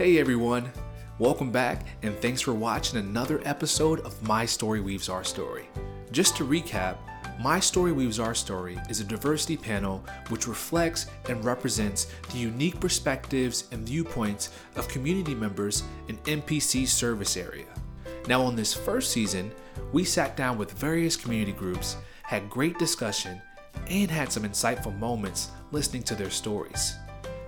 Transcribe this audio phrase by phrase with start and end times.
[0.00, 0.72] Hey everyone,
[1.18, 5.68] welcome back and thanks for watching another episode of My Story Weaves Our Story.
[6.10, 6.96] Just to recap,
[7.38, 12.80] My Story Weaves Our Story is a diversity panel which reflects and represents the unique
[12.80, 17.68] perspectives and viewpoints of community members in MPC service area.
[18.26, 19.52] Now, on this first season,
[19.92, 23.38] we sat down with various community groups, had great discussion,
[23.86, 26.94] and had some insightful moments listening to their stories.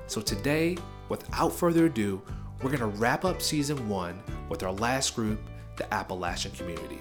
[0.07, 0.77] So, today,
[1.09, 2.21] without further ado,
[2.63, 5.41] we're going to wrap up season one with our last group,
[5.77, 7.01] the Appalachian community.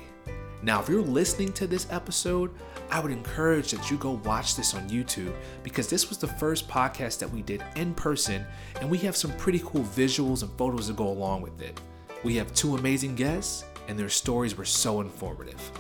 [0.63, 2.51] Now, if you're listening to this episode,
[2.91, 5.33] I would encourage that you go watch this on YouTube
[5.63, 8.45] because this was the first podcast that we did in person,
[8.79, 11.79] and we have some pretty cool visuals and photos to go along with it.
[12.23, 15.71] We have two amazing guests, and their stories were so informative.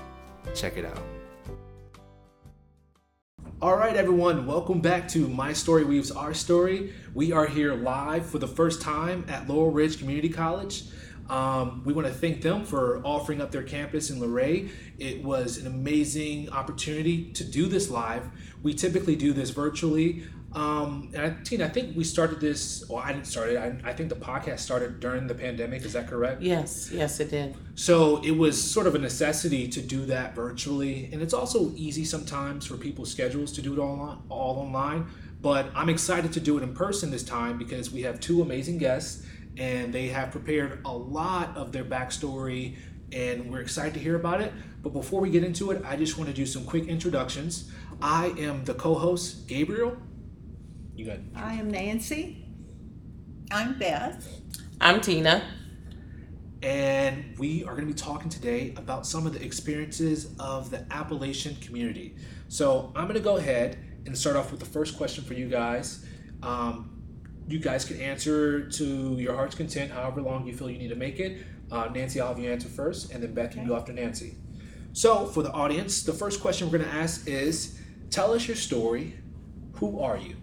[0.55, 1.03] Check it out.
[3.61, 6.95] All right, everyone, welcome back to My Story Weaves Our Story.
[7.13, 10.85] We are here live for the first time at Laurel Ridge Community College.
[11.29, 14.71] Um, we want to thank them for offering up their campus in Luray.
[14.97, 18.27] It was an amazing opportunity to do this live.
[18.63, 20.23] We typically do this virtually.
[20.53, 23.57] Um, and I, Tina, I think we started this, well, I didn't start it.
[23.57, 25.85] I, I think the podcast started during the pandemic.
[25.85, 26.41] Is that correct?
[26.41, 27.55] Yes, yes, it did.
[27.75, 32.03] So it was sort of a necessity to do that virtually, and it's also easy
[32.03, 35.07] sometimes for people's schedules to do it all on, all online.
[35.41, 38.77] But I'm excited to do it in person this time because we have two amazing
[38.77, 39.25] guests,
[39.57, 42.75] and they have prepared a lot of their backstory,
[43.13, 44.51] and we're excited to hear about it.
[44.83, 47.71] But before we get into it, I just want to do some quick introductions.
[48.01, 49.97] I am the co-host Gabriel.
[50.95, 52.45] You got I am Nancy.
[53.51, 54.27] I'm Beth.
[54.79, 55.43] I'm Tina.
[56.63, 60.85] and we are going to be talking today about some of the experiences of the
[60.91, 62.15] Appalachian community.
[62.49, 65.47] So I'm going to go ahead and start off with the first question for you
[65.49, 66.05] guys.
[66.43, 67.01] Um,
[67.47, 68.85] you guys can answer to
[69.17, 71.43] your heart's content, however long you feel you need to make it.
[71.71, 73.69] Uh, Nancy, I'll have you answer first, and then Beth, you Okay.
[73.69, 74.35] go after Nancy.
[74.93, 77.79] So for the audience, the first question we're going to ask is,
[78.09, 79.15] tell us your story.
[79.75, 80.35] Who are you?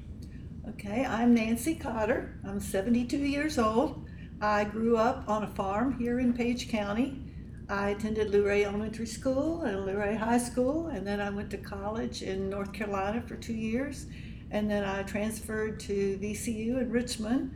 [0.71, 2.39] Okay, I'm Nancy Cotter.
[2.47, 4.07] I'm 72 years old.
[4.41, 7.23] I grew up on a farm here in Page County.
[7.69, 12.23] I attended Luray Elementary School and Luray High School, and then I went to college
[12.23, 14.07] in North Carolina for two years.
[14.51, 17.53] And then I transferred to VCU in Richmond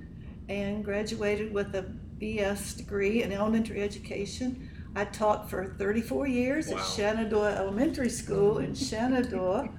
[0.49, 1.87] and graduated with a
[2.21, 4.69] BS degree in elementary education.
[4.95, 6.79] I taught for 34 years Wow.
[6.79, 9.71] at Shenandoah Elementary School in Shenandoah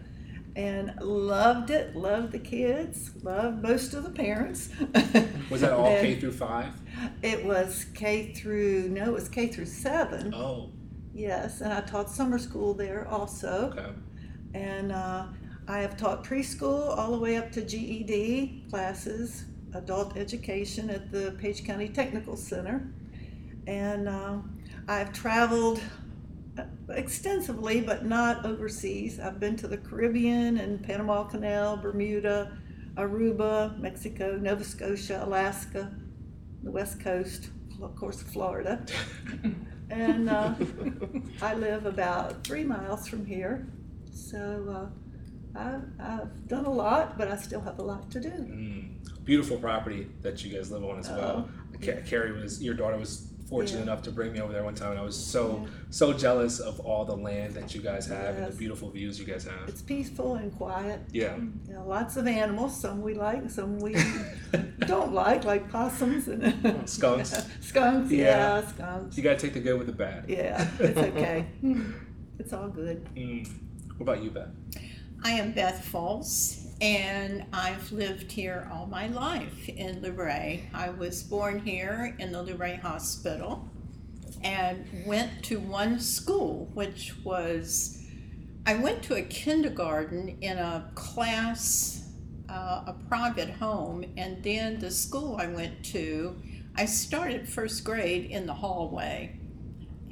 [0.55, 4.69] and loved it, loved the kids, loved most of the parents.
[5.49, 6.73] Was that all K through five?
[7.21, 10.69] It was K through, no, it was K through seven, Oh,
[11.13, 13.73] yes, and I taught summer school there also.
[13.75, 13.89] okay.
[14.53, 15.25] And uh,
[15.67, 21.31] I have taught preschool all the way up to GED classes, adult education at the
[21.39, 22.87] Page County Technical Center.
[23.65, 24.37] And uh,
[24.87, 25.81] I've traveled
[26.89, 29.19] extensively, but not overseas.
[29.19, 32.57] I've been to the Caribbean and Panama Canal, Bermuda,
[32.95, 35.91] Aruba, Mexico, Nova Scotia, Alaska,
[36.61, 37.49] the West Coast,
[37.81, 38.85] of course, Florida.
[39.89, 40.53] and uh,
[41.41, 43.67] I live about three miles from here.
[44.13, 44.91] So
[45.55, 48.29] uh, I've, I've done a lot, but I still have a lot to do.
[48.29, 51.49] Mm, beautiful property that you guys live on as well.
[51.81, 53.83] Carrie was your daughter was fortunate Yeah.
[53.83, 55.69] enough to bring me over there one time, and I was so Yeah.
[55.89, 59.25] so jealous of all the land that you guys have and the beautiful views you
[59.25, 59.67] guys have.
[59.69, 61.01] It's peaceful and quiet.
[61.11, 61.35] Yeah.
[61.67, 62.79] You know, lots of animals.
[62.79, 63.95] Some we like, some we
[64.87, 66.43] don't like, like possums and
[66.89, 67.33] Skunks.
[67.61, 68.59] skunks, Yeah.
[68.61, 69.17] yeah, skunks.
[69.17, 70.25] You gotta take the good with the bad.
[70.27, 71.45] Yeah, it's okay.
[72.39, 73.07] it's all good.
[73.15, 73.47] Mm.
[73.97, 74.49] What about you, Beth?
[75.23, 80.69] I am Beth Falls, and I've lived here all my life in Luray.
[80.73, 83.69] I was born here in the Luray Hospital
[84.43, 88.03] and went to one school, which was
[88.65, 92.09] I went to a kindergarten in a class,
[92.49, 96.35] uh, a private home, and then the school I went to,
[96.75, 99.39] I started first grade in the hallway.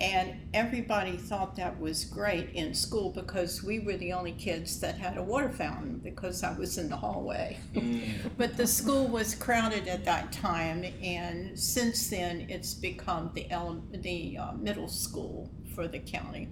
[0.01, 4.97] And everybody thought that was great in school because we were the only kids that
[4.97, 7.59] had a water fountain because I was in the hallway.
[7.75, 8.01] Mm.
[8.37, 13.83] But the school was crowded at that time, and since then it's become the ele-
[13.91, 16.47] the uh, middle school for the county.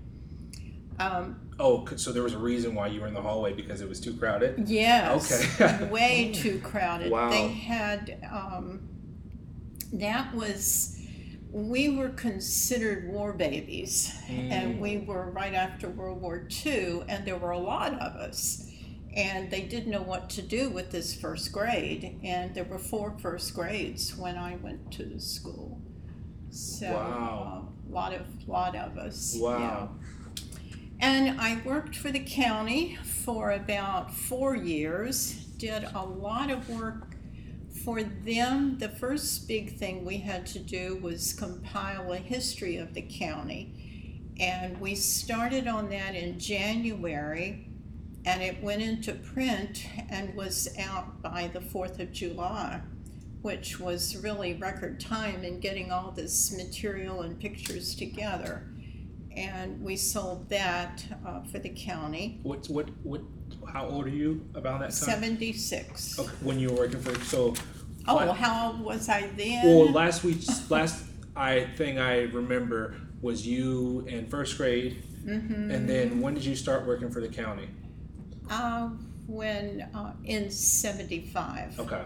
[0.99, 3.89] Um, Oh, so there was a reason why you were in the hallway because it
[3.89, 4.69] was too crowded.
[4.69, 5.89] yes, Okay.
[5.91, 7.11] way too crowded.
[7.11, 7.29] Wow.
[7.31, 8.87] They had um,
[9.93, 10.98] that was
[11.51, 14.51] we were considered war babies, Mm.
[14.51, 18.65] and we were right after World War II, and there were a lot of us.
[19.15, 22.19] and they didn't know what to do with this first grade.
[22.23, 25.81] And there were four first grades when I went to the school.
[26.51, 27.69] So Wow.
[27.89, 29.35] a lot of lot of us.
[29.35, 29.41] yeah.
[29.41, 29.89] Wow.
[30.99, 37.08] And I worked for the county for about four years, did a lot of work
[37.83, 38.77] for them.
[38.77, 44.33] The first big thing we had to do was compile a history of the county.
[44.39, 47.67] And we started on that in January,
[48.25, 52.81] and it went into print and was out by the 4th of July,
[53.41, 58.69] which was really record time in getting all this material and pictures together
[59.39, 62.39] and we sold that uh, for the county.
[62.43, 63.21] What what what?
[63.73, 64.91] How old are you about that time?
[64.91, 66.19] 76.
[66.19, 67.53] Okay, when you were working for so.
[68.07, 69.65] Oh, what- how old was I then?
[69.65, 71.03] Well, last week's last
[71.35, 75.71] I thing I remember was you in first grade, Mhm.
[75.73, 77.67] and then when did you start working for the county?
[78.49, 78.89] Uh,
[79.27, 81.79] when uh, in 75.
[81.79, 82.01] Okay.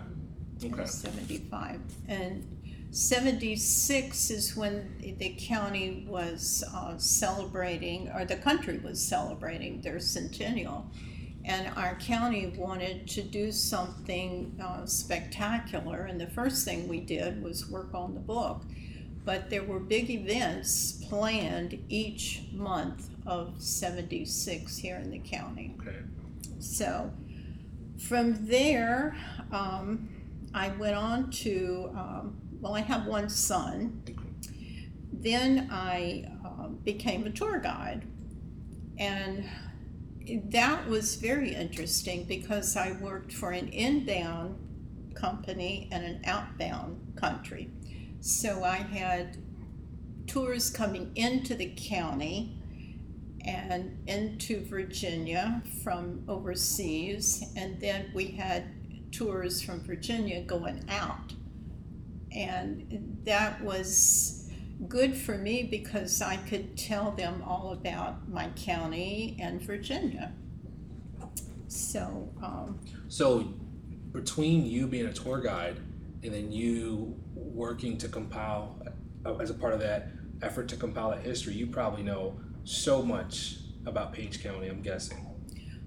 [0.65, 0.85] Okay.
[0.85, 1.79] 75.
[2.07, 2.45] And
[2.91, 10.85] 76 is when the county was uh, celebrating, or the country was celebrating their centennial.
[11.45, 16.05] And our county wanted to do something uh, spectacular.
[16.05, 18.63] And the first thing we did was work on the book.
[19.25, 25.75] But there were big events planned each month of 76 here in the county.
[25.79, 25.97] Okay.
[26.59, 27.11] So
[28.07, 29.15] from there,
[29.51, 30.09] um,
[30.53, 34.03] I went on to, um, well, I have one son.
[35.11, 38.05] Then I um, became a tour guide.
[38.97, 39.49] And
[40.27, 44.57] that was very interesting because I worked for an inbound
[45.15, 47.69] company and an outbound country.
[48.21, 49.37] So I had
[50.27, 52.57] tours coming into the county
[53.45, 58.63] and into Virginia from overseas, and then we had
[59.11, 61.33] tours from Virginia going out.
[62.31, 64.42] And that was
[64.87, 70.33] good for me because I could tell them all about my county and Virginia.
[71.67, 73.53] So, um, So,
[74.11, 75.77] between you being a tour guide
[76.23, 78.79] and then you working to compile,
[79.25, 80.09] uh, as a part of that
[80.41, 84.67] effort to compile that history, you probably know so much about Page County.
[84.67, 85.25] I'm guessing,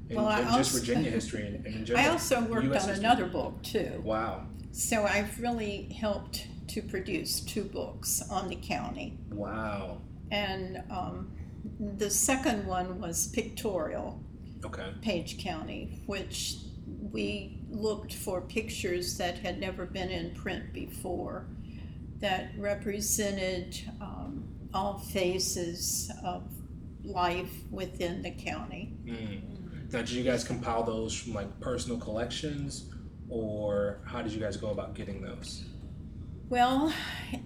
[0.08, 2.04] and, Well, I just also- Virginia history and, and in general.
[2.04, 3.04] I also worked US on history.
[3.04, 4.00] another book too.
[4.04, 4.46] Wow!
[4.72, 9.18] So I've really helped to produce two books on the county.
[9.30, 10.02] Wow!
[10.30, 11.32] And um,
[11.78, 14.22] the second one was pictorial,
[14.64, 14.92] Okay.
[15.02, 16.56] Page County, which
[17.12, 21.46] we looked for pictures that had never been in print before
[22.18, 26.42] that represented um, all phases of
[27.04, 28.94] life within the county.
[29.04, 29.92] Mm.
[29.92, 32.90] Now, did you guys compile those from like personal collections,
[33.28, 35.64] or how did you guys go about getting those?
[36.48, 36.92] Well,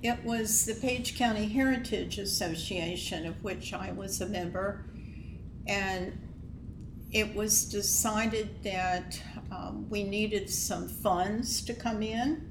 [0.02, 4.85] it was the Page County Heritage Association, of which I was a member,
[5.67, 6.20] and
[7.11, 9.19] it was decided that
[9.50, 12.50] um, we needed some funds to come in,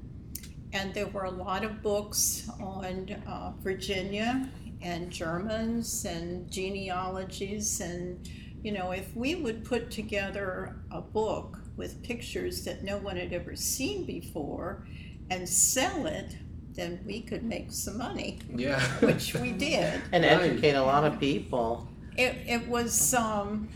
[0.72, 4.48] and there were a lot of books on uh, Virginia
[4.82, 8.28] and Germans and genealogies, and
[8.60, 13.32] you know, if we would put together a book with pictures that no one had
[13.32, 14.84] ever seen before
[15.30, 16.36] and sell it,
[16.74, 18.80] then we could make some money, Yeah.
[19.00, 20.00] which we did.
[20.12, 20.32] And Right.
[20.42, 21.88] educate a lot of people.
[22.16, 23.68] It, it was, um,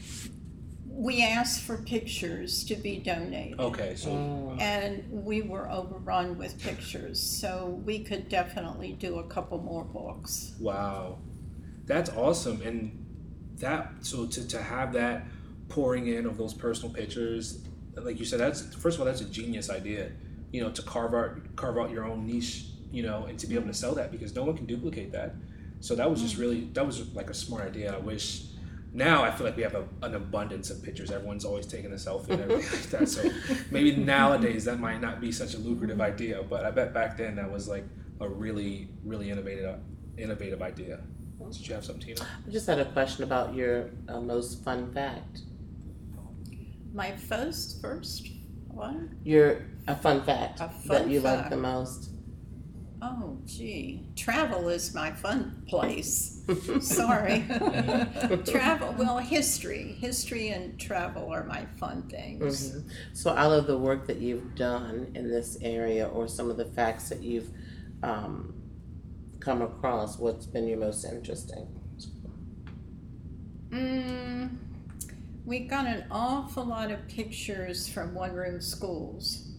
[0.88, 3.58] we asked for pictures to be donated.
[3.58, 4.60] okay, so Mm.
[4.60, 10.54] And we were overrun with pictures, so we could definitely do a couple more books.
[10.60, 11.18] Wow,
[11.86, 13.04] that's awesome, and
[13.58, 15.26] that so to, to have that
[15.68, 17.64] pouring in of those personal pictures,
[17.96, 20.12] like you said, that's first of all that's a genius idea,
[20.52, 23.54] you know, to carve out carve out your own niche, you know, and to be
[23.56, 25.34] able to sell that because no one can duplicate that.
[25.80, 27.94] So that was just really that was like a smart idea.
[27.94, 28.46] I wish.
[28.96, 31.10] Now I feel like we have a, an abundance of pictures.
[31.10, 33.08] Everyone's always taking a selfie and everything like that.
[33.08, 33.28] So
[33.72, 37.34] maybe nowadays that might not be such a lucrative idea, but I bet back then
[37.34, 37.84] that was like
[38.20, 39.80] a really, really innovative,
[40.16, 41.00] innovative idea.
[41.50, 42.26] Did you have something, Tina?
[42.46, 45.40] I just had a question about your uh, most fun fact.
[46.92, 48.28] My first, first
[48.68, 49.16] one?
[49.24, 52.10] Your a fun fact A that fun you like the most.
[53.06, 54.06] Oh, gee.
[54.16, 56.42] Travel is my fun place.
[56.80, 57.44] Sorry.
[58.46, 59.96] travel, well, history.
[60.00, 62.72] History and travel are my fun things.
[62.72, 62.90] Mhm.
[63.12, 66.64] So, out of the work that you've done in this area, or some of the
[66.64, 67.50] facts that you've
[68.02, 68.54] um,
[69.38, 71.66] come across, what's been your most interesting?
[73.68, 74.56] Mm,
[75.44, 79.50] we got an awful lot of pictures from one room schools,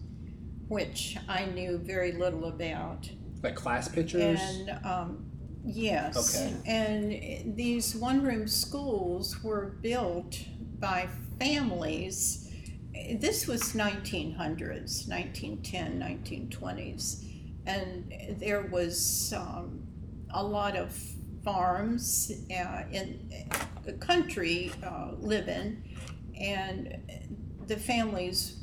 [0.66, 3.08] which I knew very little about.
[3.46, 4.40] Like class pictures.
[4.40, 5.26] And um,
[5.64, 6.52] yes, Okay.
[6.66, 10.38] and these one room schools were built
[10.80, 12.50] by families.
[13.20, 17.24] This was 1900s, 1910, 1920s,
[17.66, 19.86] and there was um,
[20.30, 20.90] a lot of
[21.44, 23.30] farms uh, in
[23.84, 25.84] the country uh, living,
[26.40, 26.98] and
[27.68, 28.56] the families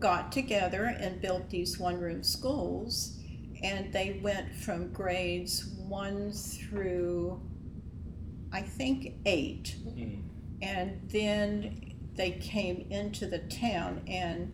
[0.00, 3.20] got together and built these one room schools
[3.64, 7.40] and they went from grades one through
[8.52, 9.74] I think eight.
[9.84, 10.22] Mm.
[10.62, 14.52] And then they came into the town and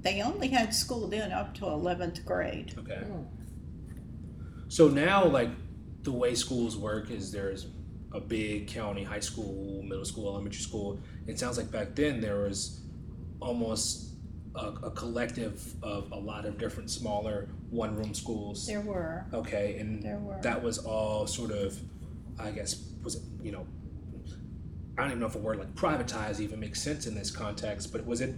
[0.00, 2.74] they only had school then up to 11th grade.
[2.76, 3.02] Okay.
[3.08, 3.26] Oh.
[4.68, 5.50] So now, like
[6.02, 7.68] the way schools work is there's
[8.12, 10.98] a big county high school, middle school, elementary school.
[11.28, 12.80] It sounds like back then there was
[13.38, 14.14] almost
[14.56, 18.66] a, a collective of a lot of different smaller one room schools.
[18.66, 19.26] There were.
[19.32, 20.38] Okay, and There were.
[20.42, 21.78] that was all sort of,
[22.38, 23.66] I guess, was it you know,
[24.98, 27.92] I don't even know if a word like privatized even makes sense in this context,
[27.92, 28.34] but was it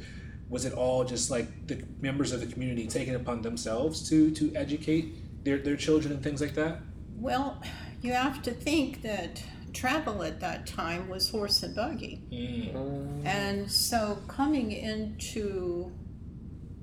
[0.49, 4.31] was it all just like the members of the community taking it upon themselves to
[4.33, 6.81] to educate their, their children and things like that?
[7.17, 7.63] Well,
[8.03, 9.43] you have to think that
[9.73, 12.23] travel at that time was horse and buggy.
[12.33, 12.73] Mm.
[12.75, 13.27] Mm.
[13.27, 15.93] And so coming into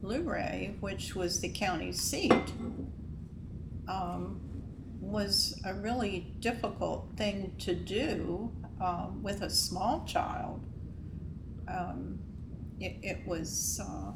[0.06, 2.32] Luray, which was the county seat,
[3.88, 4.40] um,
[5.00, 10.62] was a really difficult thing to do um, with a small child.
[11.68, 12.20] Um,
[12.80, 14.12] it, it was uh,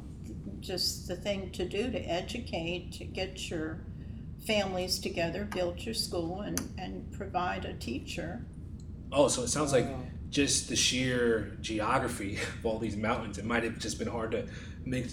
[0.60, 3.80] just the thing to do to educate, to get your
[4.46, 8.44] families together, build your school, and, and provide a teacher.
[9.12, 9.86] Oh, so it sounds like
[10.30, 13.38] just the sheer geography of all these mountains.
[13.38, 14.46] It might have just been hard to
[14.84, 15.06] make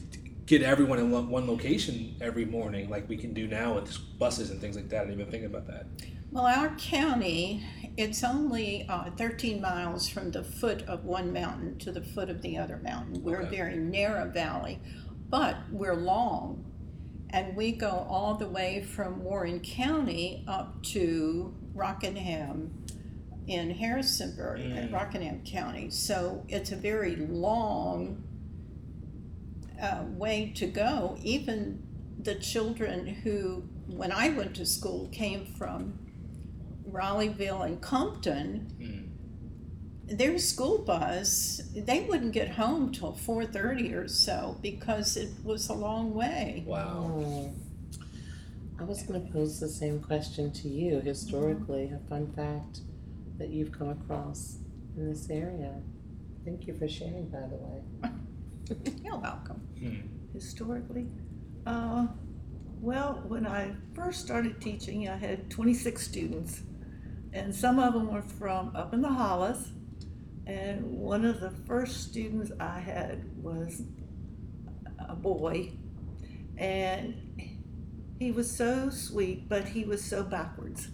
[0.48, 4.60] get everyone in one location every morning, like we can do now with buses and
[4.62, 5.02] things like that.
[5.04, 5.86] I didn't even think about that.
[6.32, 7.64] Well, our county,
[7.98, 12.42] it's only uh, 13 miles from the foot of one mountain to the foot of
[12.42, 13.22] the other mountain.
[13.24, 14.80] We're a very narrow valley,
[15.30, 16.64] but we're long.
[17.32, 22.86] And we go all the way from Warren County up to Rockingham
[23.48, 24.94] in Harrisonburg, Mm.
[24.94, 25.90] Rockingham County.
[25.90, 28.24] So it's a very long
[29.82, 31.18] uh, way to go.
[31.24, 31.84] Even
[32.22, 36.00] the children who, when I went to school, came from
[36.86, 40.18] Rileyville and Compton, Mm.
[40.18, 45.74] their school bus, they wouldn't get home till 4.30 or so because it was a
[45.74, 46.64] long way.
[46.66, 47.12] Wow.
[47.14, 47.54] Oh.
[48.80, 51.02] I was going to pose the same question to you.
[51.02, 52.82] Historically, a fun fact
[53.38, 54.58] that you've come across
[54.96, 55.74] in this area.
[56.46, 57.82] Thank you for sharing, by the way.
[59.04, 59.67] You're welcome.
[60.34, 61.08] Historically?
[61.66, 62.08] Uh,
[62.80, 66.62] well, when I first started teaching, I had 26 students,
[67.34, 69.72] and some of them were from up in the Hollis.
[70.46, 73.82] And one of the first students I had was
[75.10, 75.74] a boy,
[76.58, 77.16] and
[78.18, 80.88] he was so sweet, but he was so backwards.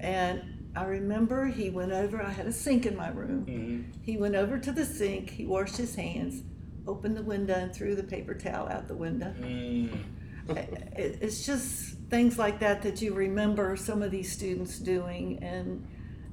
[0.00, 3.46] And I remember he went over, I had a sink in my room.
[3.46, 4.04] Mhm.
[4.04, 6.42] He went over to the sink, he washed his hands,
[6.86, 9.32] opened the window, and threw the paper towel out the window.
[9.40, 10.04] Mm.
[10.48, 15.86] It, it's just things like that that you remember some of these students doing, and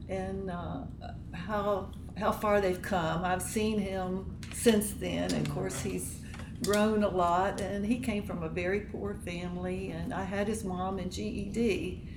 [0.09, 0.83] and uh,
[1.33, 3.23] how how far they've come.
[3.23, 5.33] I've seen him since then.
[5.35, 6.21] Of course, he's
[6.63, 9.91] grown a lot, and he came from a very poor family.
[9.91, 12.07] And I had his mom in GED,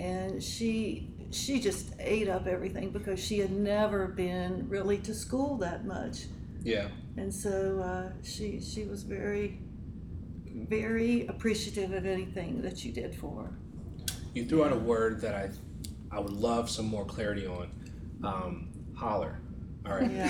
[0.00, 5.56] and she she just ate up everything because she had never been really to school
[5.58, 6.26] that much
[6.62, 6.88] Yeah.
[7.16, 9.60] And so uh, she she was very
[10.68, 13.52] very appreciative of anything that you did for her.
[14.34, 15.50] You threw out a word that I
[16.14, 17.70] I would love some more clarity on.
[18.22, 19.40] Um, holler.
[19.86, 20.10] All right.
[20.10, 20.28] Yeah,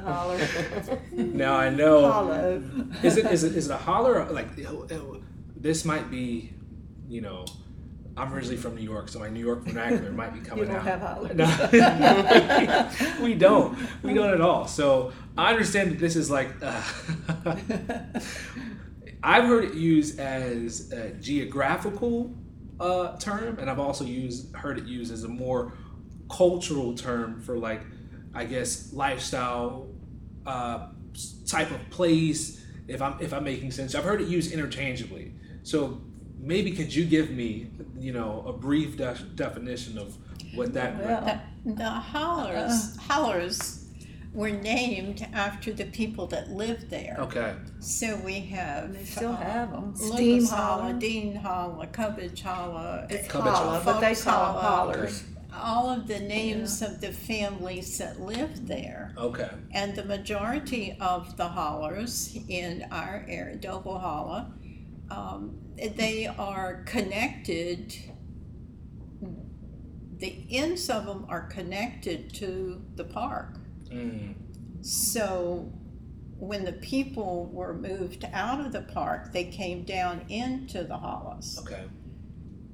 [0.04, 0.40] holler,
[1.12, 2.10] Now I know.
[2.10, 2.62] hollow.
[3.02, 4.20] Is it is it is it a holler?
[4.22, 4.48] Or like
[5.56, 6.52] this might be,
[7.08, 7.44] you know.
[8.16, 10.86] I'm originally from New York, so my New York vernacular might be coming You don't
[10.88, 11.36] out.
[11.36, 12.90] No,
[13.22, 13.76] we don't.
[14.02, 14.66] We don't at all.
[14.66, 16.48] So I understand that this is like.
[16.62, 16.82] Uh,
[19.22, 22.34] I've heard it used as a geographical
[22.80, 25.74] uh, term, and I've also used heard it used as a more
[26.30, 27.82] cultural term for like,
[28.34, 29.88] I guess, lifestyle
[30.46, 30.88] uh,
[31.46, 32.64] type of place.
[32.88, 35.34] If I'm if I'm making sense, I've heard it used interchangeably.
[35.64, 36.00] So
[36.38, 40.16] maybe could you give me, you know, a brief de- definition of
[40.54, 40.98] what that?
[41.02, 43.82] Well, The, the hollers, hollers
[44.32, 47.16] were named after the people that lived there.
[47.18, 47.54] Okay.
[47.80, 48.92] So we have.
[48.92, 49.94] They still uh, have 'em.
[49.94, 50.98] Lucas Steam Holla, Holler.
[50.98, 53.06] Dean Holla, Cubbage Holla.
[53.08, 54.92] It's Cubbage holla, but they call them Holla.
[54.92, 55.24] hollers.
[55.58, 59.14] All of the names of the families that lived there.
[59.16, 59.48] Okay.
[59.72, 64.52] And the majority of the hollers in our area, Doble Holla,
[65.10, 67.94] um, they are connected.
[70.18, 73.58] The ends of them are connected to the park.
[73.90, 74.34] Mm.
[74.80, 75.72] So
[76.38, 81.58] when the people were moved out of the park, they came down into the hollows.
[81.62, 81.84] Okay.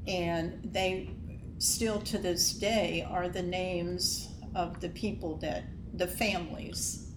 [0.06, 1.10] And they
[1.58, 7.12] still to this day are the names of the people that, the families.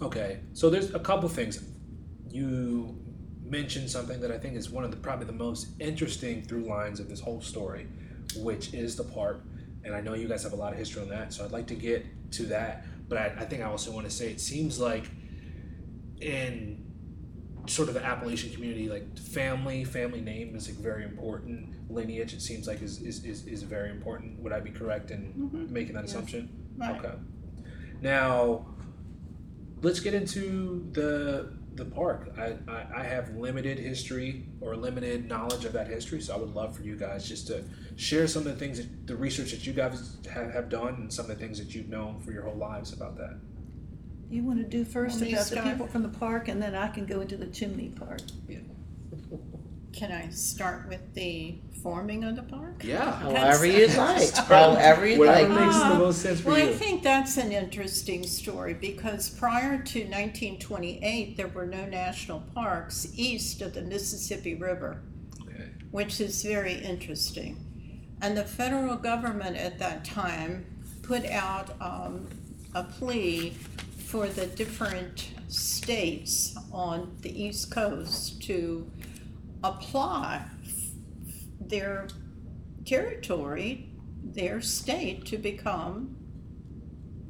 [0.00, 0.40] Okay.
[0.52, 1.62] So there's a couple things.
[2.28, 2.98] You
[3.44, 7.00] mentioned something that I think is one of the probably the most interesting through lines
[7.00, 7.86] of this whole story,
[8.36, 9.42] which is the park.
[9.84, 11.66] And I know you guys have a lot of history on that, so I'd like
[11.68, 12.86] to get to that.
[13.08, 15.04] But I, I think I also want to say it seems like
[16.20, 16.84] in
[17.66, 21.70] sort of the Appalachian community, like family, family name is like very important.
[21.90, 24.40] Lineage, it seems like is is, is, is very important.
[24.40, 25.72] Would I be correct in mm-hmm.
[25.72, 26.12] making that Yes.
[26.12, 26.48] assumption?
[26.76, 26.98] Right.
[26.98, 27.14] Okay.
[28.00, 28.66] Now,
[29.82, 32.32] let's get into the the park.
[32.38, 36.54] I, I, I have limited history or limited knowledge of that history, so I would
[36.54, 37.64] love for you guys just to
[37.96, 41.12] share some of the things, that, the research that you guys have, have done, and
[41.12, 43.38] some of the things that you've known for your whole lives about that.
[44.30, 45.68] You want to do first Want me to about the start?
[45.68, 48.22] people from the park, and then I can go into the chimney part.
[49.94, 52.82] Can I start with the forming of the park?
[52.82, 53.12] Yeah.
[53.12, 54.22] However you'd like.
[54.22, 55.60] Start- However you'd Whatever like.
[55.66, 56.74] makes the Uh, most sense for Well, I you.
[56.74, 63.62] think that's an interesting story because prior to 1928, there were no national parks east
[63.62, 65.00] of the Mississippi River,
[65.42, 65.68] Okay.
[65.92, 67.60] which is very interesting.
[68.20, 70.66] And the federal government at that time
[71.02, 72.26] put out um,
[72.74, 73.50] a plea
[74.06, 78.90] for the different states on the East Coast to
[79.64, 80.46] apply
[81.58, 82.06] their
[82.84, 83.88] territory,
[84.22, 86.16] their state, to become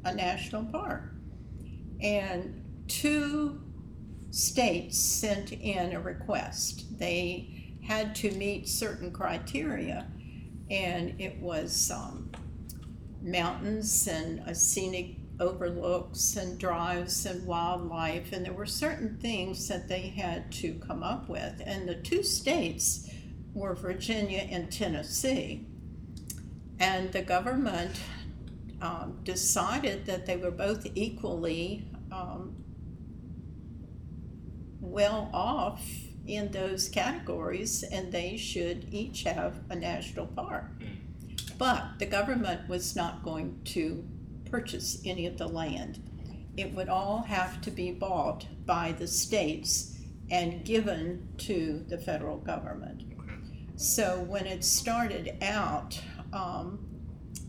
[0.03, 1.13] a national park.
[2.01, 3.61] And two
[4.31, 6.99] states sent in a request.
[6.99, 10.07] They had to meet certain criteria,
[10.69, 12.31] and it was um,
[13.21, 19.87] mountains and a scenic overlooks and drives and wildlife, and there were certain things that
[19.87, 21.61] they had to come up with.
[21.65, 23.09] And the two states
[23.53, 25.65] were Virginia and Tennessee.
[26.79, 27.99] And the government
[28.81, 32.55] um, decided that they were both equally um,
[34.79, 35.81] well off
[36.27, 40.65] in those categories and they should each have a national park.
[41.57, 44.03] But the government was not going to
[44.55, 46.01] purchase any of the land.
[46.55, 49.97] It would all have to be bought by the states
[50.31, 53.03] and given to the federal government.
[53.75, 55.99] So when it started out,
[56.31, 56.87] um,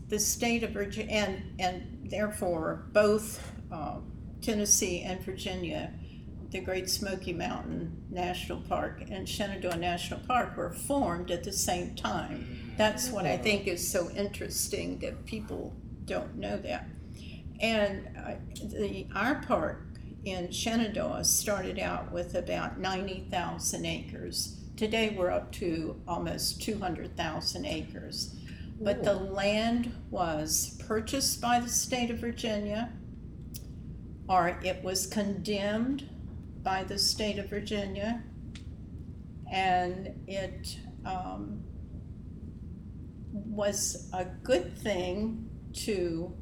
[0.09, 3.41] the state of Virginia, and, and therefore both
[3.71, 5.93] um, Tennessee and Virginia,
[6.51, 11.95] the Great Smoky Mountain National Park and Shenandoah National Park were formed at the same
[11.95, 12.73] time.
[12.77, 16.89] That's what I think is so interesting that people don't know that.
[17.59, 18.35] And uh,
[18.77, 19.87] the our park
[20.25, 24.59] in Shenandoah started out with about ninety thousand acres.
[24.75, 28.35] Today we're up to almost two hundred thousand acres.
[28.79, 32.93] But the land was purchased by the state of Virginia,
[34.29, 36.07] or it was condemned
[36.61, 38.21] by the state of Virginia,
[39.51, 41.63] and it um,
[43.31, 46.35] was a good thing to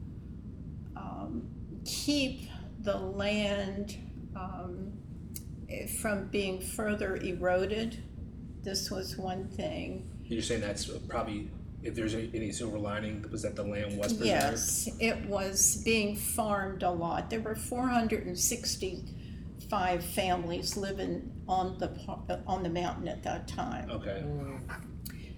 [1.86, 2.50] keep
[2.82, 3.96] the land
[4.36, 4.92] um,
[6.02, 8.04] from being further eroded.
[8.64, 10.10] This was one thing.
[10.26, 11.52] You're saying that's probably
[11.84, 14.26] if there's any, any silver lining was that the land was preserved.
[14.26, 17.30] Yes, it was being farmed a lot.
[17.30, 21.92] There were 465 families living on the
[22.48, 23.92] on the mountain at that time.
[23.92, 24.24] Okay.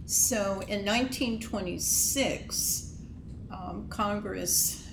[0.05, 2.93] So in 1926,
[3.51, 4.86] um, Congress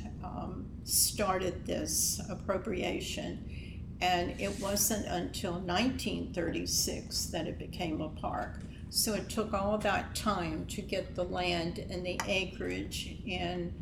[0.85, 8.61] started this appropriation, and it wasn't until 1936 that it became a park.
[8.91, 13.73] So it took all that time to get the land and the acreage and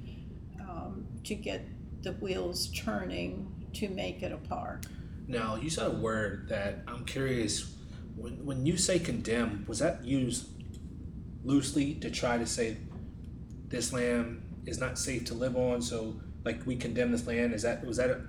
[0.61, 1.67] um, to get
[2.03, 4.85] the wheels turning to make it a park.
[5.29, 7.75] Now you said a word that I'm curious.
[8.17, 10.49] When when you say condemn, was that used
[11.45, 12.77] loosely to try to say
[13.69, 17.53] this land is not safe to live on, so like we condemn this land?
[17.55, 18.21] Is that was that a,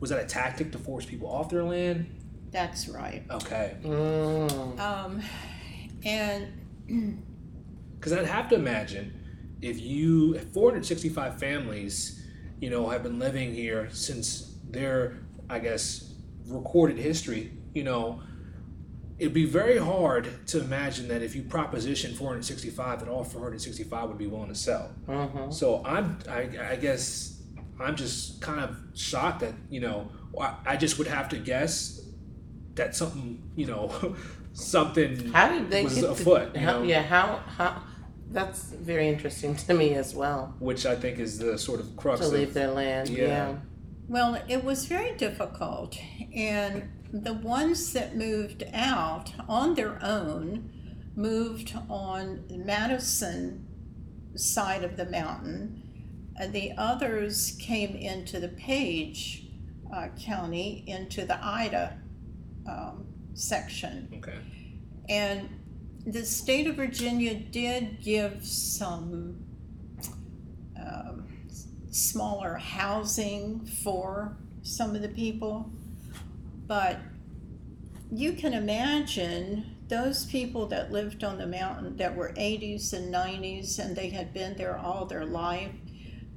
[0.00, 2.06] was that a tactic to force people off their land?
[2.50, 3.24] That's right.
[3.30, 4.78] Okay, Mm.
[4.78, 5.22] Um,
[6.04, 6.48] and
[7.98, 9.12] because I'd have to imagine
[9.62, 12.22] if you if 465 families,
[12.60, 16.12] you know, have been living here since their I guess
[16.46, 18.20] recorded history, you know.
[19.18, 24.18] It'd be very hard to imagine that if you proposition 465, that all 465 would
[24.18, 24.90] be willing to sell.
[25.06, 25.52] Mhm.
[25.52, 27.31] So I'm, I, I guess,
[27.84, 32.00] I'm just kind of shocked that you know, I, I just would have to guess
[32.74, 34.16] that something, you know,
[34.52, 36.54] something How did they was get afoot.
[36.54, 37.82] To, you how, know, Yeah, how how
[38.30, 40.54] that's very interesting to me as well.
[40.58, 43.08] which I think is the sort of crux To of leave their land.
[43.10, 43.26] yeah.
[43.26, 43.56] Yeah.
[44.08, 45.98] well, it was very difficult.
[46.34, 50.70] And the ones that moved out on their own
[51.14, 53.66] moved on Madison
[54.34, 55.81] side of the mountain.
[56.38, 59.46] And the others came into the Page
[59.94, 61.98] uh, County, into the Ida
[62.68, 64.08] um, section.
[64.18, 64.38] Okay.
[65.08, 65.48] And
[66.06, 69.44] the state of Virginia did give some
[70.76, 71.26] um,
[71.90, 75.70] smaller housing for some of the people,
[76.66, 76.98] but
[78.10, 83.78] you can imagine those people that lived on the mountain that were 80s and 90s
[83.78, 85.70] and they had been there all their life.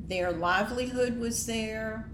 [0.07, 2.09] Their livelihood was there,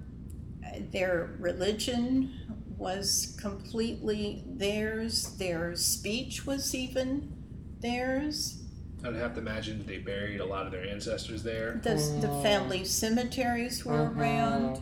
[0.92, 2.34] their religion
[2.78, 7.32] was completely theirs, their speech was even
[7.80, 8.58] theirs.
[9.04, 11.80] I'd have to imagine they buried a lot of their ancestors there.
[11.84, 12.44] The, the Mm.
[12.44, 14.78] family cemeteries were around.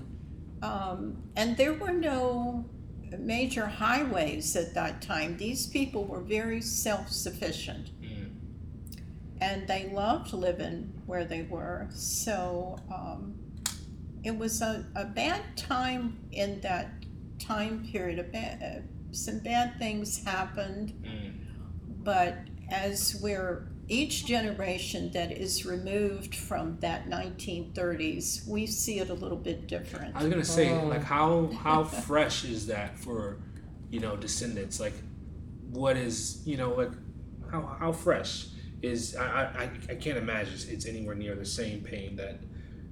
[0.62, 0.64] Mhm.
[0.64, 2.66] Um, and there were no
[3.18, 5.38] major highways at that time.
[5.38, 7.90] These people were very self sufficient.
[9.42, 11.88] And they loved living where they were.
[11.92, 13.36] So um,
[14.24, 16.90] it was a, a bad time in that
[17.40, 18.20] time period.
[18.20, 21.34] A bad, uh, some bad things happened, Mm.
[22.04, 22.38] but
[22.70, 29.38] as we're each generation that is removed from that 1930s, we see it a little
[29.38, 30.16] bit different.
[30.16, 30.90] I was gonna say, Mm.
[30.90, 33.40] like, how how fresh is that for,
[33.90, 34.80] you know, descendants?
[34.80, 34.94] Like,
[35.72, 36.92] what is you know like,
[37.52, 38.48] how how fresh
[38.82, 42.40] is I I, I- can't imagine it's, it's anywhere near the same pain that,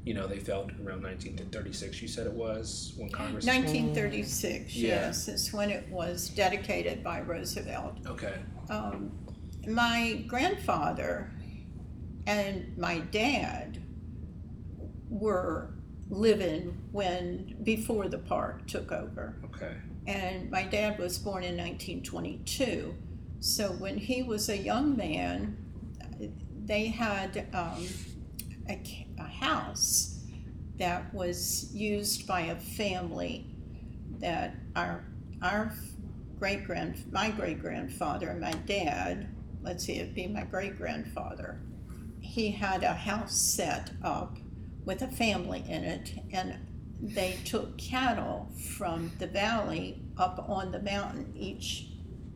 [0.06, 2.02] you know, they felt around 1936.
[2.02, 3.46] You said it was when Congress.
[3.46, 4.88] 1936, Yeah.
[5.08, 7.98] yes, is when it was dedicated by Roosevelt.
[8.06, 8.36] Okay.
[8.70, 9.12] Um,
[9.68, 11.32] my grandfather
[12.26, 13.82] and my dad
[15.10, 15.74] were
[16.10, 19.36] living when before the park took over.
[19.46, 19.76] Okay.
[20.06, 22.96] And my dad was born in 1922.
[23.40, 25.58] So when he was a young man,
[26.68, 27.88] they had um,
[28.70, 30.20] a, a house
[30.78, 33.48] that was used by a family
[34.20, 35.06] that our
[35.42, 35.74] our
[36.40, 39.28] great grand my great grandfather and my dad
[39.62, 41.60] let's see it'd be my great grandfather
[42.20, 44.38] he had a house set up
[44.86, 46.56] with a family in it and
[47.02, 51.88] they took cattle from the valley up on the mountain each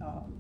[0.02, 0.34] um,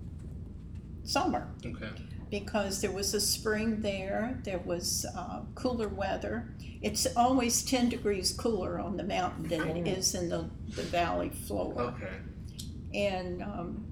[1.04, 1.90] summer Okay.
[2.32, 6.56] Because there was a spring there, there was uh, cooler weather.
[6.82, 11.30] It's always 10 degrees cooler on the mountain than it is in the, the valley
[11.30, 11.82] floor.
[11.82, 12.08] Okay.
[12.94, 13.86] And um,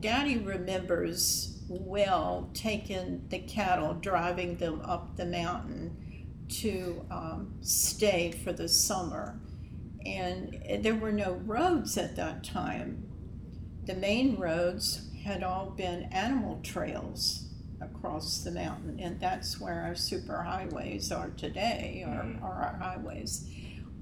[0.00, 5.96] Daddy remembers well taking the cattle, driving them up the mountain
[6.48, 9.40] to um, stay for the summer.
[10.04, 13.08] And there were no roads at that time.
[13.86, 17.41] The main roads had all been animal trails
[17.82, 22.42] across the mountain, and that's where our super highways are today, are, Mhm.
[22.42, 23.48] are our highways.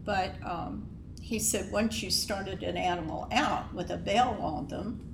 [0.04, 0.86] But um,
[1.20, 5.06] he said once you started an animal out with a bell on them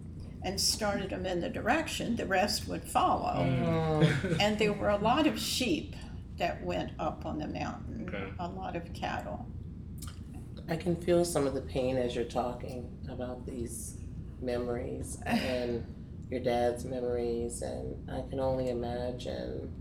[0.43, 3.43] and started them in the direction, the rest would follow.
[3.45, 4.37] Mm.
[4.41, 5.97] And there were a lot of sheep
[6.39, 8.31] that went up on the mountain, Okay.
[8.39, 9.47] a lot of cattle.
[10.69, 13.97] I can feel some of the pain as you're talking about these
[14.43, 15.85] memories and
[16.31, 19.73] your dad's memories, and I can only imagine.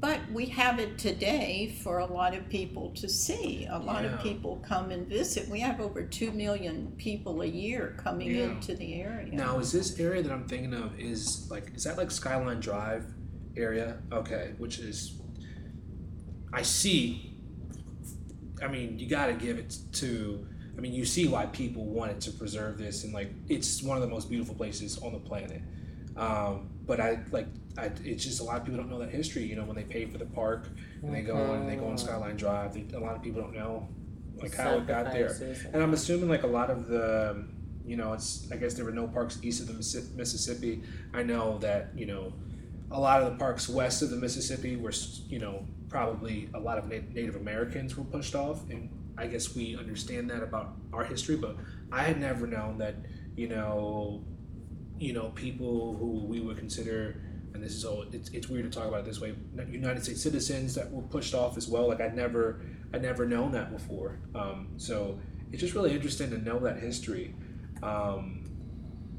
[0.00, 3.66] But we have it today for a lot of people to see.
[3.70, 4.14] A lot Yeah.
[4.14, 5.48] of people come and visit.
[5.48, 8.50] We have over 2 million people a year coming Yeah.
[8.50, 9.32] into the area.
[9.32, 13.04] Now, is this area that I'm thinking of is like is that like Skyline Drive
[13.56, 13.98] area?
[14.10, 15.20] Okay, which is
[16.52, 17.28] I see.
[18.60, 20.46] I mean, you got to give it to.
[20.76, 24.02] I mean, you see why people wanted to preserve this, and like it's one of
[24.02, 25.62] the most beautiful places on the planet.
[26.16, 27.46] Um, but I like
[27.78, 29.44] I, it's just a lot of people don't know that history.
[29.44, 30.68] You know, when they pay for the park
[31.02, 33.54] and they go and they go on Skyline Drive, they, a lot of people don't
[33.54, 33.88] know
[34.36, 35.28] like how it got there.
[35.72, 37.46] And I'm assuming like a lot of the,
[37.86, 39.74] you know, it's I guess there were no parks east of the
[40.16, 40.82] Mississippi.
[41.14, 42.32] I know that you know,
[42.90, 44.92] a lot of the parks west of the Mississippi were
[45.28, 49.54] you know probably a lot of Na- Native Americans were pushed off, and I guess
[49.54, 51.36] we understand that about our history.
[51.36, 51.56] But
[51.90, 52.96] I had never known that
[53.36, 54.24] you know,
[54.98, 57.16] you know, people who we would consider.
[57.54, 58.04] And this is all.
[58.12, 59.34] It's, it's weird to talk about it this way.
[59.68, 61.88] United States citizens that were pushed off as well.
[61.88, 62.62] Like I'd never,
[62.94, 64.18] I'd never known that before.
[64.34, 65.18] Um, so
[65.50, 67.34] it's just really interesting to know that history.
[67.82, 68.44] Um,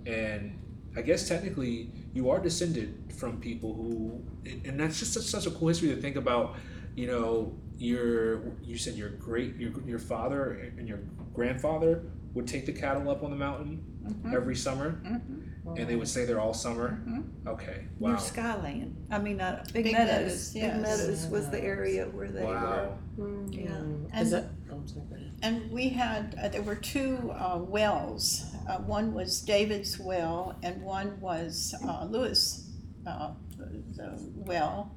[0.08, 0.60] and
[0.98, 4.24] I guess technically you are descended from people who,
[4.66, 6.56] and that's just such, such a cool history to think about.
[6.96, 11.00] You know, your you said your great your your father and your
[11.34, 14.34] grandfather would take the cattle up on the mountain Mhm.
[14.34, 15.78] every summer, Mhm.
[15.78, 17.02] and they would stay there all summer.
[17.08, 17.24] Mhm.
[17.48, 18.96] Okay, Near Skyland.
[19.12, 20.54] I mean, uh, Big, Big Meadows.
[20.54, 20.64] Meadows, Big.
[20.82, 22.54] Meadows was the area where they were.
[22.54, 23.54] wow, Mm.
[23.54, 24.20] Yeah.
[24.22, 24.50] Is And- that?
[24.72, 25.06] I'm sorry.
[25.10, 25.32] go ahead.
[25.44, 28.44] And we had, uh, there were two uh, wells.
[28.68, 32.72] Uh, one was David's well, and one was uh, Lewis'
[33.06, 34.96] uh, the well.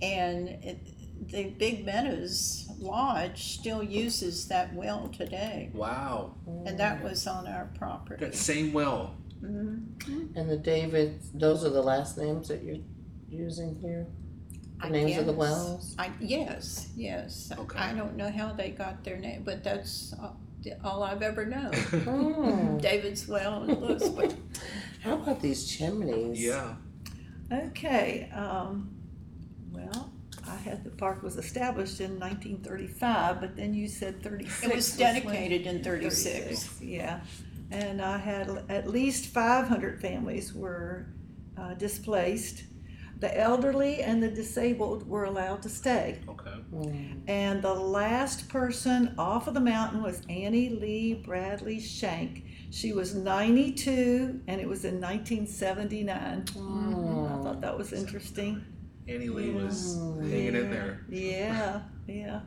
[0.00, 0.78] And it,
[1.26, 6.34] the Big Meadows Lodge still uses that well today, wow.
[6.66, 8.24] and that was on our property.
[8.24, 9.16] That same well.
[9.42, 10.36] Mhm.
[10.36, 12.76] And the David, those are the last names that you're
[13.28, 14.06] using here?
[14.80, 15.38] The I names of the guess.
[15.38, 15.94] wells?
[15.98, 17.52] I, yes, yes.
[17.56, 17.78] Okay.
[17.78, 20.30] I don't know how they got their name, but that's uh,
[20.84, 21.72] all I've ever known.
[21.72, 22.78] Hmm.
[22.82, 24.32] David's well and Lewis well.
[25.02, 26.42] How about these chimneys?
[26.42, 26.74] Yeah.
[27.52, 28.90] Okay, um,
[29.72, 30.12] well,
[30.50, 34.62] I had, the park was established in nineteen thirty-five, but then you said thirty-six.
[34.64, 36.64] It was when- dedicated in thirty-six.
[36.66, 37.20] 36, Yeah,
[37.70, 41.06] and I had l- at least five hundred families were
[41.58, 42.64] uh, displaced.
[43.20, 46.20] The elderly and the disabled were allowed to stay.
[46.26, 46.54] Okay.
[46.72, 47.20] Mm.
[47.28, 52.44] And the last person off of the mountain was Annie Lee Bradley Shenk.
[52.70, 56.44] She was 92 and it was in 1979.
[56.48, 58.64] I thought that was interesting.
[59.10, 60.30] Annie Lee was Mm.
[60.30, 61.00] hanging in there.
[61.08, 62.40] Yeah, yeah.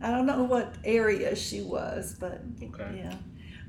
[0.00, 3.02] I don't know what area she was, but Okay.
[3.04, 3.14] yeah.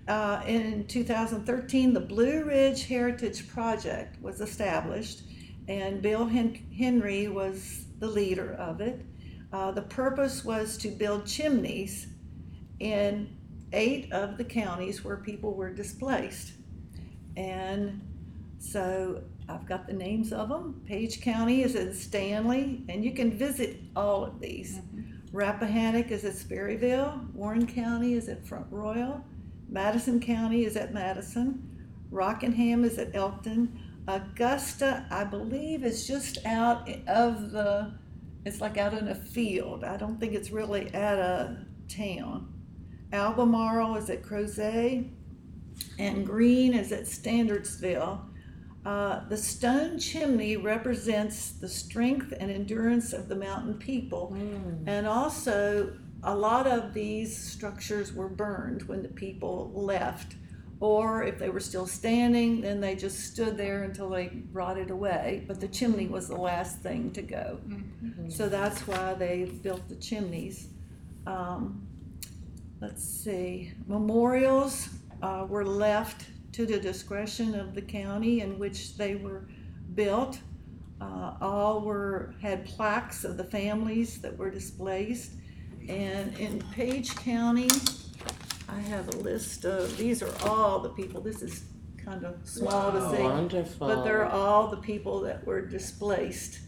[0.07, 5.23] Uh, in 2013, the Blue Ridge Heritage Project was established,
[5.67, 9.05] and Bill Hen- Henry was the leader of it.
[9.51, 12.07] Uh, the purpose was to build chimneys
[12.79, 13.35] in
[13.73, 16.53] eight of the counties where people were displaced.
[17.35, 18.01] And
[18.59, 20.81] so I've got the names of them.
[20.85, 24.77] Page County is in Stanley, and you can visit all of these.
[24.77, 25.35] Mm-hmm.
[25.37, 29.23] Rappahannock is at Sperryville, Warren County is at Front Royal,
[29.69, 31.63] Madison County is at Madison,
[32.11, 37.93] Rockingham is at Elkton, Augusta, I believe, is just out of the,
[38.45, 39.83] it's like out in a field.
[39.83, 42.53] I don't think it's really at a town.
[43.11, 45.09] Albemarle is at Crozet,
[45.99, 48.21] and Greene is at Stanardsville.
[48.87, 54.33] Uh, the stone chimney represents the strength and endurance of the mountain people.
[54.33, 54.87] Mm.
[54.87, 55.91] And also,
[56.23, 60.35] a lot of these structures were burned when the people left.
[60.79, 65.43] Or if they were still standing, then they just stood there until they rotted away.
[65.49, 67.59] But the chimney was the last thing to go.
[68.29, 70.69] So that's why they built the chimneys.
[71.25, 71.85] Um,
[72.79, 74.87] let's see, memorials
[75.21, 79.47] uh, were left to the discretion of the county in which they were
[79.95, 80.39] built.
[80.99, 85.33] Uh, all were had plaques of the families that were displaced.
[85.87, 87.69] And in Page County,
[88.67, 91.21] I have a list of these are all the people.
[91.21, 91.63] This is
[92.03, 92.91] kind of small Wow.
[93.11, 93.87] to say, Wonderful.
[93.87, 96.59] but they're all the people that were displaced.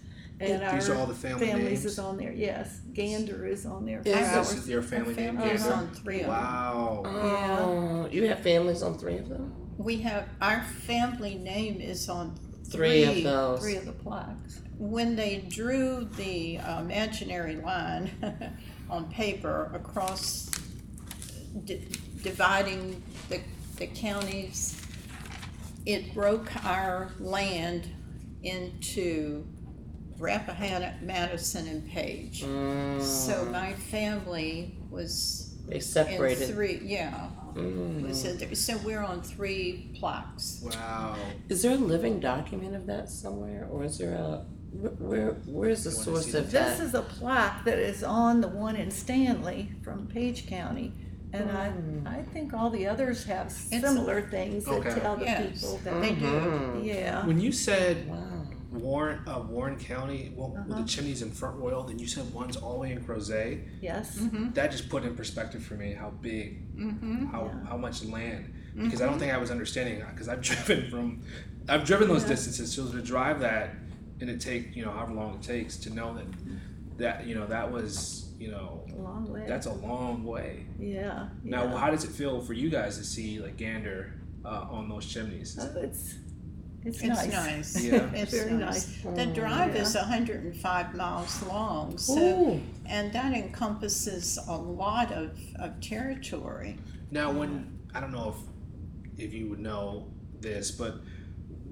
[0.42, 1.86] And These our are all the family families names?
[1.86, 2.32] is on there.
[2.32, 4.02] Yes, Gander is on there.
[4.06, 4.50] Is Flowers.
[4.52, 5.36] This is your family name.
[5.38, 5.76] family is Gander?
[5.76, 6.30] on three of them.
[6.30, 7.04] Wow.
[7.06, 9.54] Oh, you have families on three of them?
[9.80, 12.36] We have, our family name is on
[12.70, 13.18] Three, three.
[13.20, 13.60] of those.
[13.62, 14.60] Three of the plaques.
[14.78, 18.12] When they drew the uh, imaginary line
[18.89, 20.50] on paper across,
[21.65, 21.88] di-
[22.22, 23.39] dividing the,
[23.78, 24.80] the counties,
[25.86, 27.88] it broke our land
[28.44, 29.48] into
[30.18, 32.44] Rappahannock, Madison, and Page.
[32.44, 33.02] Mm.
[33.02, 36.50] So my family was They in separated.
[36.50, 38.08] three, yeah, Mm.
[38.08, 38.56] was in there.
[38.56, 40.62] So we're on three plaques.
[40.64, 41.16] Wow.
[41.50, 45.32] Is there a living document of that somewhere, or is there a wh- where?
[45.46, 48.48] Where's the I wanna source see of This is a plaque that is on the
[48.48, 50.94] one in Stanley from Page County.
[51.32, 52.08] And Mm.
[52.08, 55.00] I, I think all the others have similar things that Okay.
[55.00, 55.62] tell the Yes.
[55.62, 56.26] people that They do.
[56.26, 56.84] Mhm.
[56.86, 57.24] yeah.
[57.28, 58.38] When you said Wow.
[58.71, 60.82] Warren, uh, Warren County, well, with Uh-huh.
[60.82, 63.63] the chimneys in Front Royal, then you said one's all the way in Crozet.
[63.82, 64.17] Yes.
[64.19, 64.51] Mm-hmm.
[64.53, 67.25] That just put in perspective for me how big, Mm-hmm.
[67.27, 67.69] how Yeah.
[67.69, 68.53] how much land.
[68.75, 71.21] Because I don't think I was understanding because I've driven from,
[71.67, 72.29] I've driven those Yeah.
[72.29, 72.71] distances.
[72.71, 73.75] So to drive that,
[74.21, 76.25] and it take you know however long it takes to know that,
[76.97, 79.45] that you know that was you know A long way.
[79.47, 80.65] that's a long way.
[80.79, 81.29] yeah.
[81.43, 81.77] Now, yeah.
[81.77, 84.13] how does it feel for you guys to see like Gander
[84.45, 85.58] uh, on those chimneys?
[85.58, 86.15] Is Oh, it's
[86.86, 87.32] it's, It's nice.
[87.32, 87.84] nice.
[87.84, 88.10] Yeah.
[88.13, 88.88] It's Very nice.
[89.04, 89.15] nice.
[89.15, 89.82] The mm, drive Yeah.
[89.82, 92.62] is 105 miles long, so Ooh.
[92.86, 96.78] and that encompasses a lot of, of territory.
[97.12, 100.08] Now, when I don't know if if you would know
[100.39, 100.96] this, but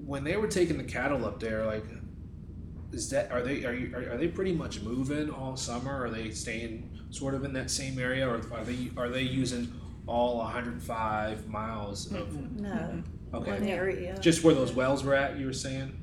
[0.04, 1.84] when they were taking the cattle up there, like,
[2.92, 6.04] is that are they are you are, are they pretty much moving all summer?
[6.04, 9.72] Are they staying sort of in that same area, or are they are they using
[10.06, 13.02] all 105 miles of No.
[13.30, 14.18] One okay, area.
[14.20, 15.36] just where those wells were at?
[15.38, 15.94] You were saying,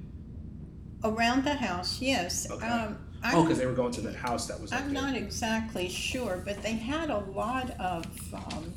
[1.04, 2.50] Around the house, yes.
[2.50, 2.66] Okay.
[2.66, 4.72] Um, oh, I'm, because they were going to that house that was.
[4.72, 5.04] up I'm there.
[5.04, 8.74] not exactly sure, but they had a lot of um,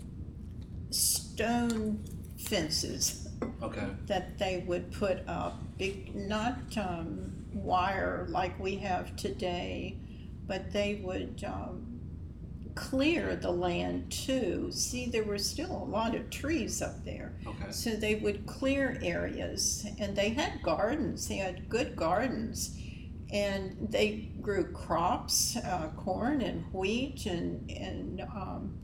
[0.91, 2.05] stone
[2.39, 3.29] fences
[3.63, 3.87] Okay.
[4.07, 9.97] that they would put up, big, not um, wire like we have today,
[10.47, 11.88] but they would um,
[12.79, 14.71] clear the land too.
[14.71, 17.35] See, there were still a lot of trees up there.
[17.45, 17.73] Okay.
[17.73, 21.27] So they would clear areas, and they had gardens.
[21.27, 22.79] They had good gardens,
[23.33, 28.79] and they grew crops, uh, corn and wheat, and and um,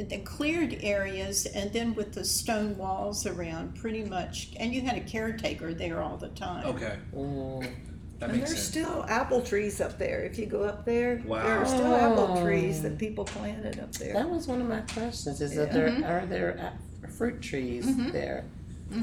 [0.00, 4.54] they cleared areas, and then with the stone walls around, pretty much.
[4.56, 6.66] And you had a caretaker there all the time.
[6.66, 6.98] Okay.
[7.14, 7.93] Mm.
[8.24, 8.86] That and makes there's sense.
[8.86, 10.20] still apple trees up there.
[10.24, 14.14] If you go up there, there are still apple trees that people planted up there.
[14.14, 15.42] That was one of my questions.
[15.42, 15.72] Is that Yeah.
[15.74, 16.08] there Mhm.
[16.08, 16.50] are there
[17.04, 18.12] a- fruit trees Mhm.
[18.12, 18.46] there?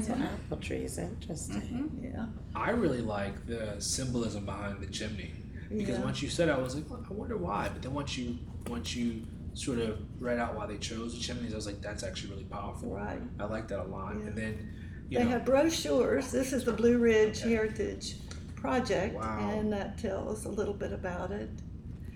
[0.02, 0.22] So Mhm.
[0.24, 1.60] apple trees, interesting.
[2.02, 2.12] Mhm.
[2.12, 2.26] Yeah.
[2.56, 5.34] I really like the symbolism behind the chimney
[5.68, 6.04] because Yeah.
[6.04, 7.68] once you said, it, I was like, well, I wonder why.
[7.72, 9.22] But then once you once you
[9.54, 12.44] sort of read out why they chose the chimneys, I was like, that's actually really
[12.44, 12.90] powerful.
[12.90, 13.20] Right.
[13.38, 14.14] I like that a lot.
[14.18, 14.26] Yeah.
[14.28, 14.68] And then,
[15.08, 16.30] you They know, have brochures.
[16.32, 17.50] This is the Blue Ridge Okay.
[17.50, 18.16] Heritage
[18.62, 19.50] Project, Wow.
[19.50, 21.50] and that tells a little bit about it.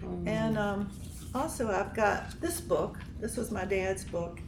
[0.00, 0.28] Mm.
[0.28, 0.88] And um,
[1.34, 3.00] also, I've got this book.
[3.20, 4.38] This was my dad's book.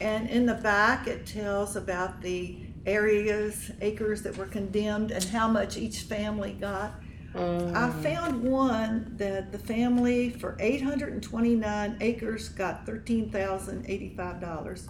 [0.00, 5.48] And in the back, it tells about the areas, acres that were condemned, and how
[5.48, 6.92] much each family got.
[7.34, 7.74] Mm.
[7.74, 14.88] I found one that the family for 829 acres got $13,085.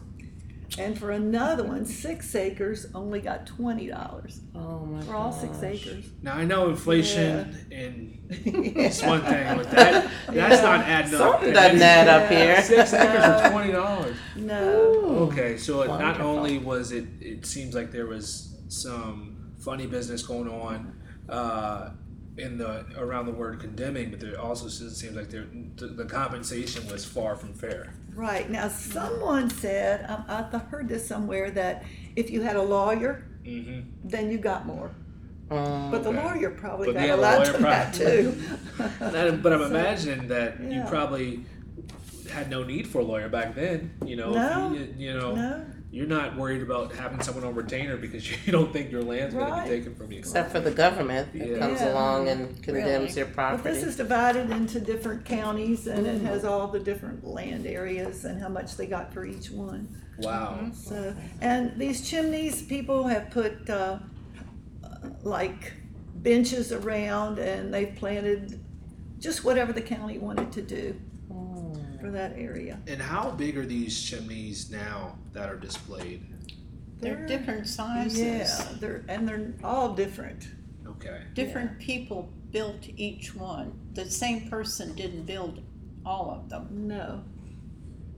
[0.79, 5.05] And for another one, six acres, only got $20 oh my god.
[5.07, 5.65] for all six gosh.
[5.87, 6.05] acres.
[6.23, 8.37] now I know inflation and Yeah.
[8.87, 10.63] it's one thing, but that that's Yeah.
[10.63, 11.19] not adding up.
[11.21, 12.39] Something doesn't add up Yeah.
[12.39, 12.63] here.
[12.63, 14.17] Six acres for twenty dollars.
[14.37, 15.29] No.
[15.31, 16.27] Okay, so it not Wonderful.
[16.31, 20.95] only was it, it seems like there was some funny business going on
[21.29, 21.91] uh,
[22.41, 26.87] in the around the word condemning, but there also seems like there the, the compensation
[26.91, 27.93] was far from fair.
[28.15, 28.51] Right.
[28.51, 31.85] Now, someone said, I, I heard this somewhere, that
[32.17, 33.81] if you had a lawyer, Mm-hmm.
[34.07, 34.91] then you got more.
[35.49, 35.91] Mm.
[35.91, 36.23] But the Okay.
[36.23, 38.43] lawyer probably But got a a lot lawyer that probably- too.
[39.43, 41.47] but I'm So, imagining that you probably
[42.31, 43.93] had no need for a lawyer back then.
[44.05, 44.73] You know, No.
[44.75, 48.73] you, you know, No, you're not worried about having someone on retainer because you don't
[48.73, 49.69] think your land's going to Right.
[49.69, 50.19] be taken from you.
[50.21, 51.59] Except for the government that Yeah.
[51.59, 51.93] comes Yeah.
[51.93, 53.13] along and condemns Really?
[53.15, 53.71] your but property.
[53.75, 58.41] this is divided into different counties and it has all the different land areas and
[58.41, 59.89] how much they got for each one.
[60.19, 60.71] Wow.
[60.73, 63.99] So, and these chimneys, people have put uh,
[65.23, 65.73] like
[66.17, 68.61] benches around and they've planted
[69.19, 70.95] just whatever the county wanted to do.
[72.01, 72.81] For that area.
[72.87, 76.25] And how big are these chimneys now that are displayed?
[77.01, 78.19] They're different sizes.
[78.21, 80.49] Yeah, they're and they're all different.
[80.87, 81.23] Okay.
[81.35, 83.79] Different people built each one.
[83.95, 85.63] The same person didn't build
[86.05, 86.69] all of them.
[86.71, 87.23] No.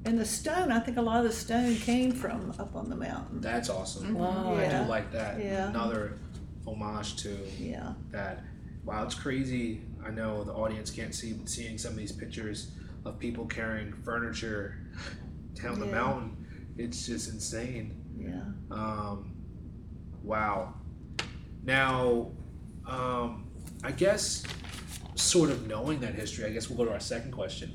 [0.05, 2.97] And the stone, I think a lot of the stone came from up on the
[2.97, 3.41] mountain.
[3.41, 4.07] That's awesome.
[4.07, 4.15] Mm-hmm.
[4.17, 4.57] Wow.
[4.57, 5.39] I do like that.
[5.39, 5.69] Yeah.
[5.69, 6.19] Another
[6.67, 7.93] homage to Yeah.
[8.11, 8.43] that.
[8.85, 9.83] Wow, it's crazy.
[10.05, 12.73] I know the audience can't see, but seeing some of these pictures
[13.05, 14.79] of people carrying furniture
[15.55, 15.93] down the Yeah.
[15.93, 16.47] mountain,
[16.77, 18.03] it's just insane.
[18.17, 18.43] Yeah.
[18.71, 19.33] Um,
[20.23, 20.75] wow.
[21.65, 22.31] Now,
[22.87, 23.47] um,
[23.85, 24.43] I guess,
[25.15, 27.73] sort of knowing that history, I guess we'll go to our second question.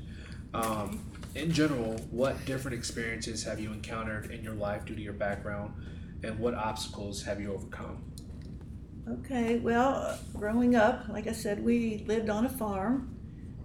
[0.54, 1.00] Um,
[1.34, 5.74] in general, what different experiences have you encountered in your life due to your background,
[6.24, 8.02] and what obstacles have you overcome?
[9.08, 13.14] Okay, well, uh, growing up, like I said, we lived on a farm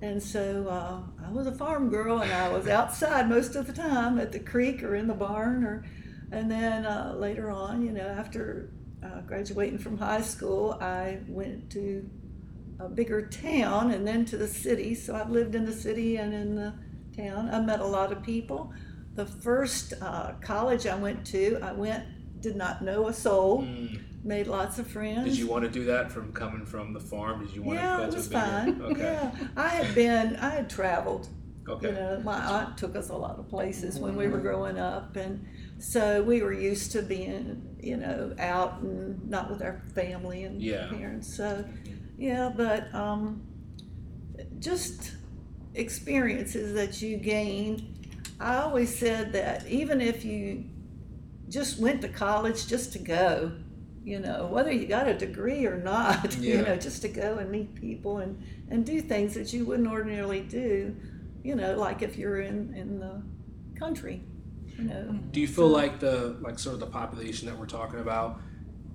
[0.03, 3.71] And so uh, I was a farm girl, and I was outside most of the
[3.71, 5.85] time at the creek or in the barn, or
[6.29, 8.69] and then uh, later on, you know, after
[9.01, 12.09] uh, graduating from high school, I went to
[12.81, 14.93] a bigger town and then to the city.
[14.93, 16.73] So I've lived in the city and in the
[17.15, 17.49] town.
[17.49, 18.73] I met a lot of people.
[19.15, 22.03] The first uh, college I went to, I went,
[22.41, 24.01] did not know a soul, Mm.
[24.23, 25.25] Made lots of friends.
[25.25, 27.45] Did you want to do that from coming from the farm?
[27.45, 28.81] Did you want yeah, to go it to was a fine.
[28.81, 29.01] Okay.
[29.01, 31.27] Yeah, I had been, I had traveled.
[31.67, 31.87] Okay.
[31.87, 35.15] You know, my aunt took us a lot of places when we were growing up,
[35.15, 35.45] and
[35.79, 40.61] so we were used to being, you know, out and not with our family and
[40.61, 40.89] Yeah.
[40.89, 41.35] parents.
[41.37, 41.63] So,
[42.17, 43.43] yeah, but um,
[44.59, 45.13] just
[45.75, 48.07] experiences that you gained.
[48.39, 50.65] I always said that even if you
[51.47, 53.53] just went to college just to go,
[54.03, 56.55] you know, whether you got a degree or not, Yeah.
[56.55, 59.87] you know, just to go and meet people and, and do things that you wouldn't
[59.87, 60.95] ordinarily do,
[61.43, 63.21] you know, like if you're in, in the
[63.79, 64.21] country,
[64.77, 64.95] you know.
[64.95, 65.29] Mm-hmm.
[65.31, 68.41] Do you feel like the like sort of the population that we're talking about?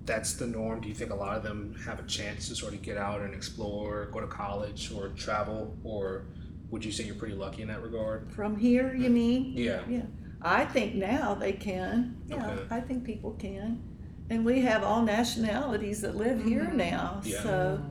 [0.04, 0.80] That's the norm.
[0.80, 3.20] Do you think a lot of them have a chance to sort of get out
[3.20, 6.24] and explore, go to college, or travel, or
[6.70, 8.32] would you say you're pretty lucky in that regard?
[8.32, 9.14] From here, you mm-hmm.
[9.14, 9.52] mean?
[9.54, 9.80] Yeah.
[9.88, 10.02] Yeah.
[10.40, 12.16] I think now they can.
[12.26, 12.62] Yeah, Okay.
[12.70, 13.82] I think people can.
[14.31, 17.20] And we have all nationalities that live here now.
[17.24, 17.43] Yeah.
[17.43, 17.83] So,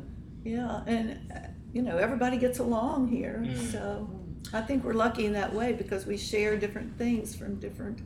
[0.43, 1.39] yeah, and, uh,
[1.73, 3.43] you know, everybody gets along here.
[3.45, 3.71] Mm.
[3.71, 4.07] So
[4.53, 8.01] I think we're lucky in that way because we share different things from different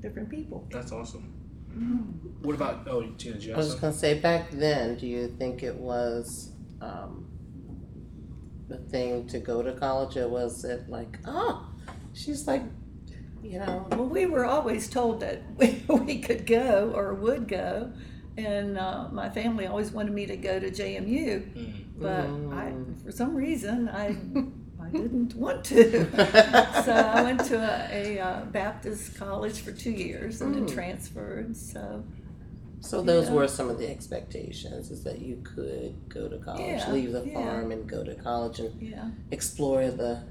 [0.00, 0.66] different people.
[0.70, 1.32] That's awesome.
[2.42, 3.34] What about oh Tina?
[3.34, 7.26] Did you I was just gonna say, back then, do you think it was, um,
[8.68, 11.68] the thing to go to college, or was it like, oh,
[12.12, 12.62] she's like,
[13.44, 17.92] you know, Well, we were always told that we, we could go or would go.
[18.36, 21.72] And uh, my family always wanted me to go to JMU, Mm.
[22.00, 22.52] but Mm.
[22.52, 24.16] I, for some reason, I,
[24.82, 26.06] I didn't want to.
[26.84, 30.72] so I went to a, a uh, Baptist college for two years and then Mm.
[30.74, 31.56] transferred.
[31.56, 32.02] So
[32.80, 33.34] so those Yeah.
[33.34, 37.24] were some of the expectations, is that you could go to college, Yeah, leave the
[37.24, 37.34] yeah.
[37.34, 40.22] farm and go to college and yeah, explore the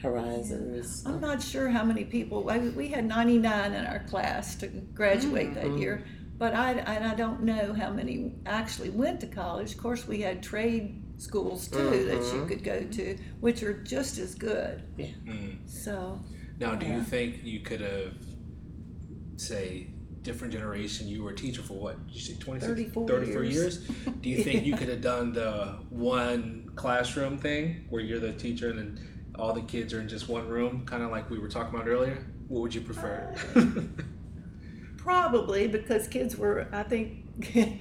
[0.00, 1.02] horizons.
[1.06, 2.48] I'm not sure how many people.
[2.50, 5.80] I, we had 99 in our class to graduate that Mhm.
[5.80, 6.04] year,
[6.38, 9.72] but I and I don't know how many actually went to college.
[9.74, 12.48] Of course, we had trade schools too that you Mhm.
[12.48, 14.82] could go to, which are just as good.
[14.98, 15.56] Mm.
[15.66, 16.18] So
[16.58, 18.14] Now, do you think you could have,
[19.36, 19.88] say,
[20.22, 21.08] different generation?
[21.08, 22.06] You were a teacher for what?
[22.06, 23.54] Did you say 26, 34 34 years.
[23.54, 23.88] years?
[24.20, 28.70] Do you think you could have done the one classroom thing where you're the teacher
[28.70, 28.98] and then
[29.40, 31.88] all the kids are in just one room, kind of like we were talking about
[31.88, 32.18] earlier?
[32.48, 33.34] What would you prefer?
[34.96, 37.24] probably because kids were, I think,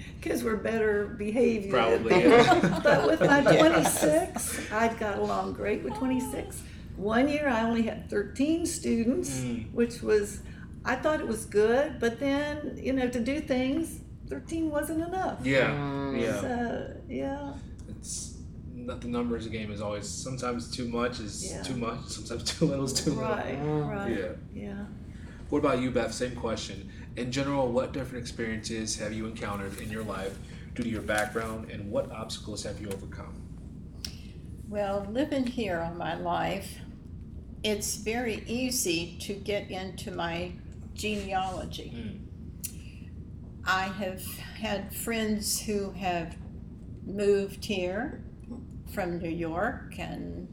[0.22, 1.70] kids were better behaved.
[1.70, 2.80] Probably, yeah.
[2.84, 3.60] but with my Yeah.
[3.60, 6.62] 26, I've got along great with 26.
[6.96, 9.72] One year I only had 13 students, Mm.
[9.74, 10.42] which was,
[10.86, 14.00] I thought it was good, but then, you know, to do things,
[14.30, 15.40] 13 wasn't enough.
[15.46, 16.22] yeah, Mm.
[16.22, 16.42] yeah.
[16.42, 17.54] So, yeah.
[17.90, 18.39] It's not
[18.88, 21.62] the numbers game is always sometimes too much is Yeah.
[21.64, 23.24] too much, sometimes too little is too little.
[23.30, 23.90] Right, Mm.
[23.90, 24.18] right.
[24.18, 24.64] Yeah.
[24.64, 24.86] Yeah.
[25.50, 26.14] What about you, Beth?
[26.14, 26.90] Same question.
[27.16, 30.38] In general, what different experiences have you encountered in your life
[30.76, 33.34] due to your background, and what obstacles have you overcome?
[34.70, 36.78] Well, living here all my life,
[37.64, 40.52] it's very easy to get into my
[40.94, 42.22] genealogy.
[43.66, 44.24] I have
[44.62, 46.36] had friends who have
[47.06, 48.22] moved here
[48.94, 50.48] from New York and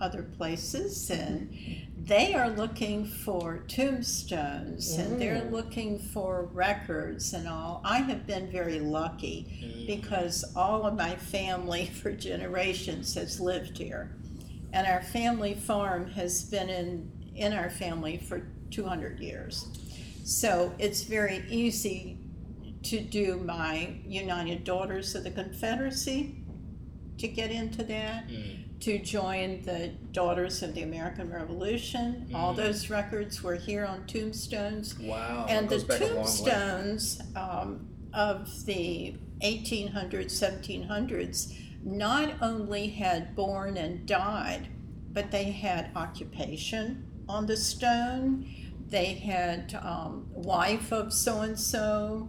[0.00, 1.54] other places, and
[1.96, 5.50] they are looking for tombstones and they're Mm.
[5.52, 7.82] looking for records and all.
[7.84, 14.16] I have been very lucky because all of my family for generations has lived here.
[14.72, 19.66] And our family farm has been in, in our family for 200 years.
[20.24, 22.16] So it's very easy
[22.84, 26.39] to do my United Daughters of the Confederacy,
[27.20, 28.80] to get into that, Mm.
[28.80, 32.30] to join the Daughters of the American Revolution.
[32.34, 32.56] All Mm.
[32.56, 35.46] those records were here on tombstones Wow.
[35.48, 36.22] and the goes back a long way.
[36.22, 41.52] tombstones um, of the 1800s, 1700s
[41.82, 44.68] not only had born and died,
[45.12, 48.46] but they had occupation on the stone.
[48.88, 52.28] They had um, wife of so and so,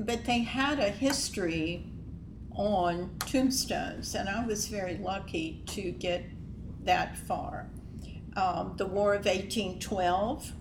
[0.00, 1.86] but they had a history
[2.54, 6.24] on tombstones, and I was very lucky to get
[6.84, 7.68] that far.
[8.36, 10.52] Um, the War of 1812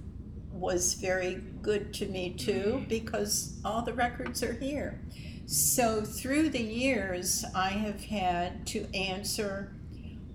[0.52, 5.02] was very good to me too because all the records are here.
[5.46, 9.76] So through the years, I have had to answer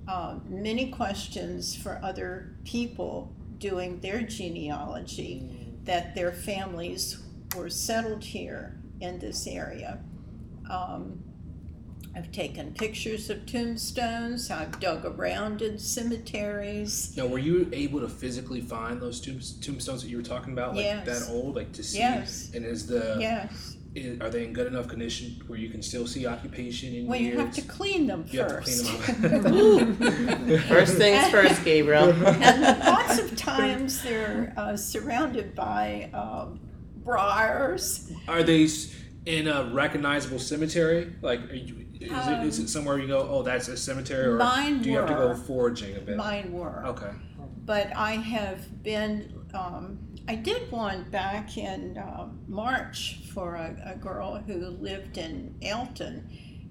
[0.07, 7.23] uh, many questions for other people doing their genealogy that their families
[7.57, 10.01] were settled here in this area.
[10.71, 11.23] Um,
[12.19, 14.51] I've taken pictures of tombstones.
[14.51, 17.17] I've dug around in cemeteries.
[17.17, 20.85] Now, were you able to physically find those tombstones that you were talking about, like
[20.85, 21.07] Yes.
[21.07, 21.99] that old, like to see?
[21.99, 22.51] Yes.
[22.53, 23.77] And is the Yes.
[23.97, 27.21] i- are they in good enough condition where you can still see occupation in Well,
[27.21, 27.35] years?
[27.35, 28.85] you have to clean them You have to first.
[28.87, 30.59] clean them.
[30.69, 32.11] First things first, Gabriel.
[32.27, 36.59] and lots of times they're uh, surrounded by um,
[37.05, 38.11] briars.
[38.27, 38.67] Are they
[39.25, 41.13] in a recognizable cemetery?
[41.23, 44.33] Like, are you, is, it, is it somewhere you go, oh, that's a cemetery, or
[44.33, 46.17] Um, Mine do you have to go foraging a bit?
[46.17, 46.85] Mine were.
[46.87, 47.11] Okay.
[47.65, 53.97] But I have been, um, I did one back in uh, March for a, a
[53.97, 56.29] girl who lived in Elkton.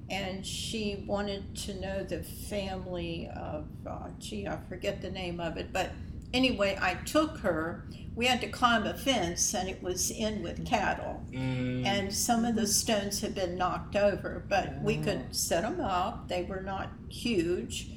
[0.09, 5.57] And she wanted to know the family of, uh, gee, I forget the name of
[5.57, 5.73] it.
[5.73, 5.91] But
[6.33, 7.87] anyway, I took her.
[8.15, 11.23] We had to climb a fence, and it was in with cattle.
[11.31, 15.79] Mm, and some of the stones had been knocked over, but we could set them
[15.79, 16.27] up.
[16.27, 17.89] They were not huge,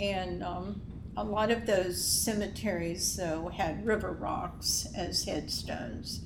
[0.00, 0.80] and um,
[1.18, 6.20] a lot of those cemeteries though had river rocks as headstones,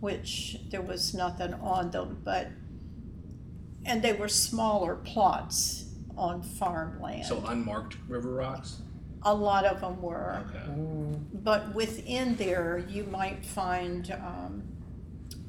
[0.00, 2.48] which there was nothing on them, but
[3.86, 5.86] and they were smaller plots
[6.16, 7.26] on farmland.
[7.26, 8.80] so unmarked river rocks.
[9.24, 10.64] A lot of them were Okay.
[10.68, 14.62] Mm, but within there you might find um,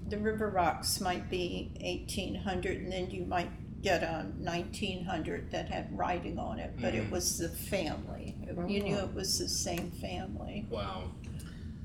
[0.08, 3.50] the river rocks might be 1800 and then you might
[3.82, 7.12] get a 1900 that had writing on it but it Mhm.
[7.12, 8.36] was the family
[8.68, 11.12] you knew it was the same family Wow.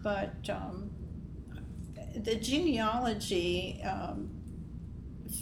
[0.03, 0.91] but um,
[2.16, 4.30] the genealogy um,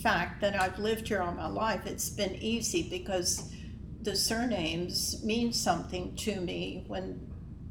[0.03, 3.51] fact that I've lived here all my life, it's been easy because
[4.03, 7.26] the surnames mean something to me when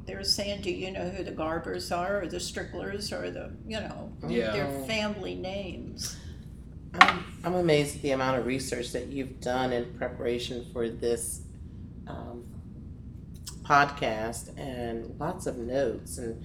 [0.06, 3.80] they're saying, Do you know who the Garbers are, or the Stricklers, or the, you
[3.80, 4.52] know, Yeah.
[4.52, 6.16] their family names?
[7.00, 11.42] I'm, I'm amazed at the amount of research that you've done in preparation for this
[12.06, 12.44] um,
[13.62, 16.42] podcast and lots of notes and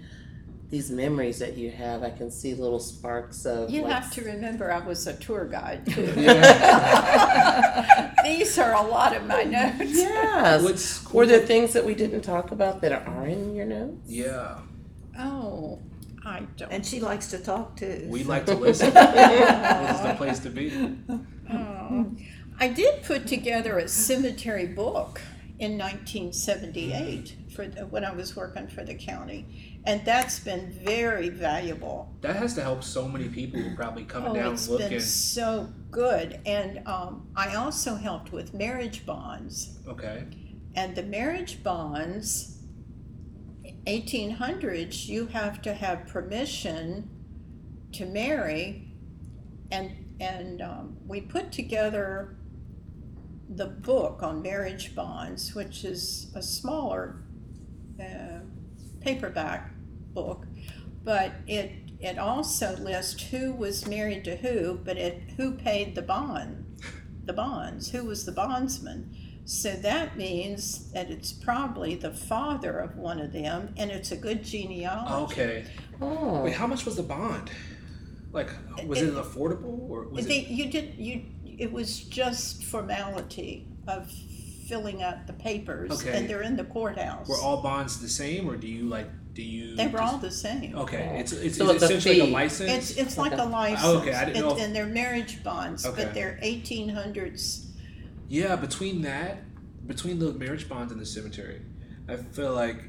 [0.73, 2.01] these memories that you have.
[2.01, 3.69] I can see little sparks of.
[3.69, 6.11] You like, have to remember I was a tour guide too.
[6.17, 8.11] Yeah.
[8.23, 9.91] These are a lot of my notes.
[9.91, 10.63] Yes.
[10.63, 11.19] What's cool?
[11.19, 14.01] Were there things that we didn't talk about that are in your notes?
[14.07, 14.61] Yeah.
[15.19, 15.79] Oh,
[16.25, 16.71] I don't.
[16.71, 18.07] And she likes to talk too.
[18.09, 18.91] We like to listen.
[18.95, 20.97] this is the place to be.
[21.51, 22.07] Oh.
[22.59, 25.21] I did put together a cemetery book
[25.59, 29.45] in 1978 for the, when I was working for the county,
[29.85, 32.15] and that's been very valuable.
[32.21, 34.89] That has to help so many people who are probably coming Oh, down it's looking.
[34.89, 40.25] been so good, and um, I also helped with marriage bonds, Okay.
[40.75, 42.49] and the marriage bonds.
[43.85, 47.09] 1800s, you have to have permission
[47.91, 48.87] to marry,
[49.71, 52.37] and and um, we put together
[53.49, 57.23] the book on marriage bonds, which is a smaller
[57.99, 58.39] uh,
[59.01, 59.72] paperback
[60.13, 60.45] book,
[61.03, 66.01] but it it also lists who was married to who, but it who paid the
[66.01, 66.65] bond,
[67.25, 69.15] the bonds, who was the bondsman.
[69.45, 74.15] So that means that it's probably the father of one of them, and it's a
[74.17, 75.33] good genealogy.
[75.33, 75.65] Okay.
[76.01, 76.43] Oh.
[76.43, 77.51] Wait, how much was the bond?
[78.31, 78.49] Like,
[78.87, 80.47] was it, affordable or was They, it?
[80.47, 81.23] you did you.
[81.45, 84.09] It was just formality of
[84.67, 86.17] filling out the papers, Okay.
[86.17, 87.27] and they're in the courthouse.
[87.29, 89.07] Were all bonds the same, or do you like?
[89.33, 89.75] Do you?
[89.75, 90.75] they were just- all the same.
[90.75, 91.19] Okay, oh.
[91.19, 92.33] it's it's, So it's it's a essentially like a fee.
[92.33, 92.71] license.
[92.71, 93.81] It's it's like a license.
[93.83, 96.03] Oh, okay, I didn't know It's- if- and they're marriage bonds, Okay.
[96.05, 97.67] but they're eighteen hundreds.
[98.29, 99.43] Yeah, between that,
[99.87, 101.61] between the marriage bonds and the cemetery,
[102.07, 102.83] I feel like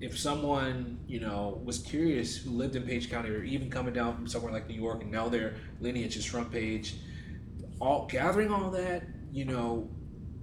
[0.00, 4.14] if someone you know was curious who lived in Page County or even coming down
[4.14, 6.94] from somewhere like New York and now their lineage is from Page,
[7.80, 9.02] all gathering all that,
[9.32, 9.90] you know,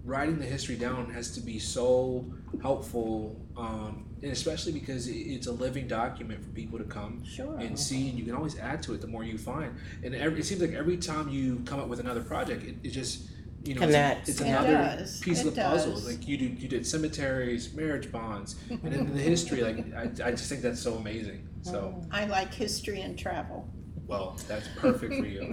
[0.03, 2.25] writing the history down has to be so
[2.61, 7.57] helpful, um, and especially because it- it's a living document for people to come Sure.
[7.59, 9.75] and see, and you can always add to it the more you find.
[10.03, 12.89] And every, it seems like every time you come up with another project, it, it
[12.91, 13.29] just
[13.63, 14.29] you know Connects.
[14.29, 15.19] It's, it's another does.
[15.21, 15.99] piece It of the puzzle.
[15.99, 20.31] Like you do, you did cemeteries, marriage bonds, and in the history, like I, I
[20.31, 21.47] just think that's so amazing.
[21.63, 23.67] So I like history and travel.
[24.07, 25.51] well, that's perfect for you.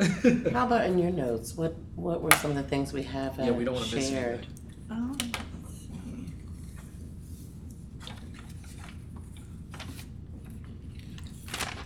[0.52, 1.54] How about in your notes?
[1.56, 4.08] What what were some of the things we haven't yeah, we don't want to miss
[4.10, 4.46] shared?
[4.46, 4.54] anything.
[4.90, 5.16] Oh,
[5.62, 6.26] let's see.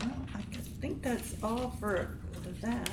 [0.00, 0.40] Well, I
[0.80, 2.08] think that's all for
[2.62, 2.88] that.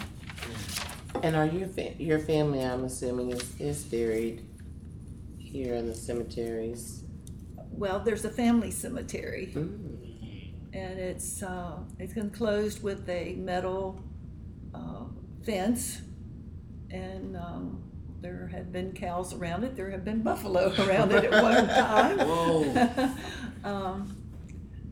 [1.23, 2.61] And are your fa- your family?
[2.63, 4.45] I'm assuming is is buried
[5.39, 7.03] here in the cemeteries?
[7.71, 10.53] Well, there's a family cemetery, Mm.
[10.73, 13.99] and it's uh, it's enclosed with a metal
[14.75, 15.05] uh,
[15.45, 16.01] fence,
[16.91, 17.83] and um,
[18.21, 19.75] there have been cows around it.
[19.75, 22.17] There have been buffalo around it at one time.
[22.19, 23.09] Whoa.
[23.63, 24.17] um,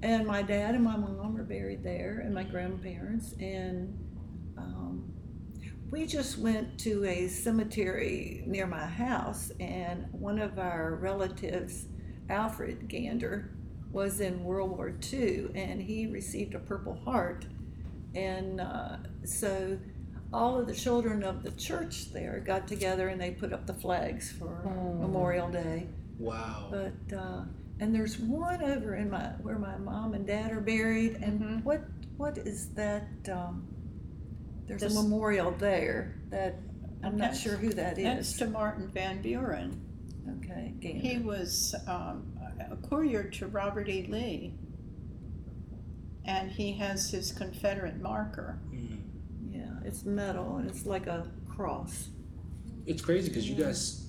[0.04, 3.34] and my dad and my mom are buried there, and my grandparents.
[3.40, 3.98] And
[4.58, 5.12] um,
[5.90, 11.86] we just went to a cemetery near my house, and one of our relatives,
[12.30, 13.52] Alfred Gander,
[13.92, 17.46] was in World War II, and he received a Purple Heart.
[18.16, 19.78] And uh, so
[20.34, 23.74] all of the children of the church there got together and they put up the
[23.74, 24.94] flags for Oh.
[24.94, 25.88] Memorial Day.
[26.18, 26.70] Wow.
[26.72, 27.42] But uh,
[27.82, 31.16] and there's one over in my where my mom and dad are buried.
[31.22, 31.64] And Mhm.
[31.64, 31.82] what
[32.18, 33.08] what is that?
[33.30, 33.68] Um,
[34.68, 36.60] there's This- a memorial there that
[37.04, 39.82] I'm not sure who that That's to Martin Van Buren.
[40.38, 42.38] Okay, He was um,
[42.70, 44.06] a courier to Robert E.
[44.06, 44.54] Lee,
[46.26, 48.60] and he has his Confederate marker.
[48.72, 49.00] Mm.
[49.52, 52.10] Yeah, it's metal and it's like a cross.
[52.86, 54.06] It's crazy because you guys,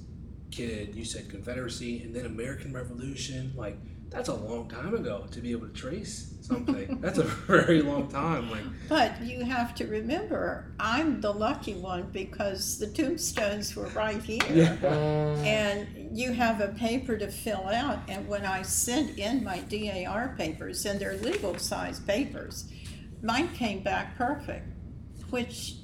[0.52, 3.52] kid, you said Confederacy and then American Revolution.
[3.56, 3.76] Like
[4.12, 6.98] that's a long time ago to be able to trace something.
[7.00, 8.50] that's a very long time.
[8.50, 14.22] Like But you have to remember, I'm the lucky one because the tombstones were right
[14.22, 14.78] here.
[14.82, 15.44] Mm.
[15.44, 20.34] And you have a paper to fill out, and when I sent in my DAR
[20.36, 22.70] papers, and they're legal size papers,
[23.22, 24.66] mine came back perfect,
[25.30, 25.76] which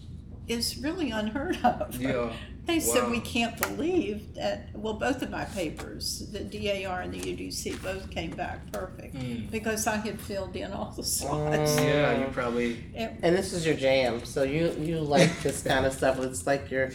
[0.49, 1.99] is really unheard of.
[2.01, 2.33] yeah.
[2.69, 4.69] They said we can't believe that.
[4.75, 9.51] Well, both of my papers, the DAR and the UDC, both came back perfect Mm.
[9.51, 11.73] because I had filled in all the slots.
[11.77, 11.85] Mm.
[11.85, 12.85] Yeah, you probably.
[12.95, 16.21] It- And this is your jam, so you you like this kind of stuff.
[16.21, 16.91] It's like your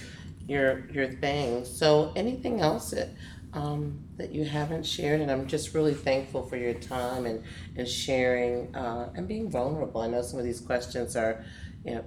[0.48, 1.66] your your thing.
[1.66, 3.10] So anything else that
[3.54, 7.44] um, that you haven't shared, and I'm just really thankful for your time and
[7.76, 10.02] and sharing uh, and being vulnerable.
[10.02, 11.44] I know some of these questions are,
[11.84, 12.04] you know.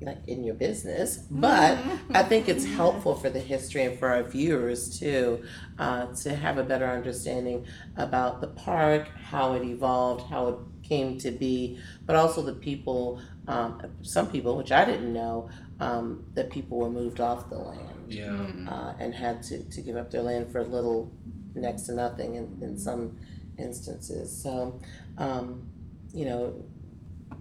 [0.00, 1.78] Like in your business, but
[2.12, 5.42] I think it's helpful for the history and for our viewers too,
[5.78, 7.66] uh, to have a better understanding
[7.96, 13.20] about the park, how it evolved, how it came to be, but also the people
[13.48, 18.12] um, some people, which I didn't know, um, that people were moved off the land
[18.12, 18.26] Yeah.
[18.28, 18.70] Mm.
[18.70, 21.12] uh, and had to, to give up their land for a little,
[21.54, 23.18] next to nothing in, in some
[23.58, 24.42] instances.
[24.42, 24.80] So,
[25.16, 25.68] um,
[26.12, 26.64] you know,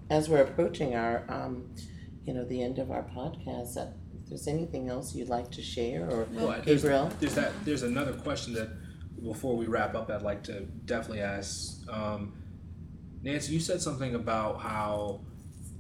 [0.10, 1.74] as we're approaching our, um,
[2.26, 5.62] you know, the end of our podcast, uh, if there's anything else you'd like to
[5.62, 7.12] share or Well, there's, Gabriel?
[7.20, 7.52] there's that.
[7.64, 8.70] There's another question that
[9.24, 11.82] before we wrap up, I'd like to definitely ask.
[11.90, 12.34] Um,
[13.22, 15.22] Nancy, you said something about how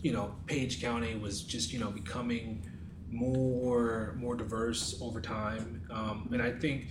[0.02, 2.66] you know Page County was just you know becoming
[3.10, 6.88] more more diverse over time, um, and I think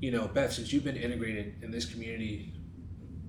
[0.00, 2.52] you know Beth, since you've been integrated in this community,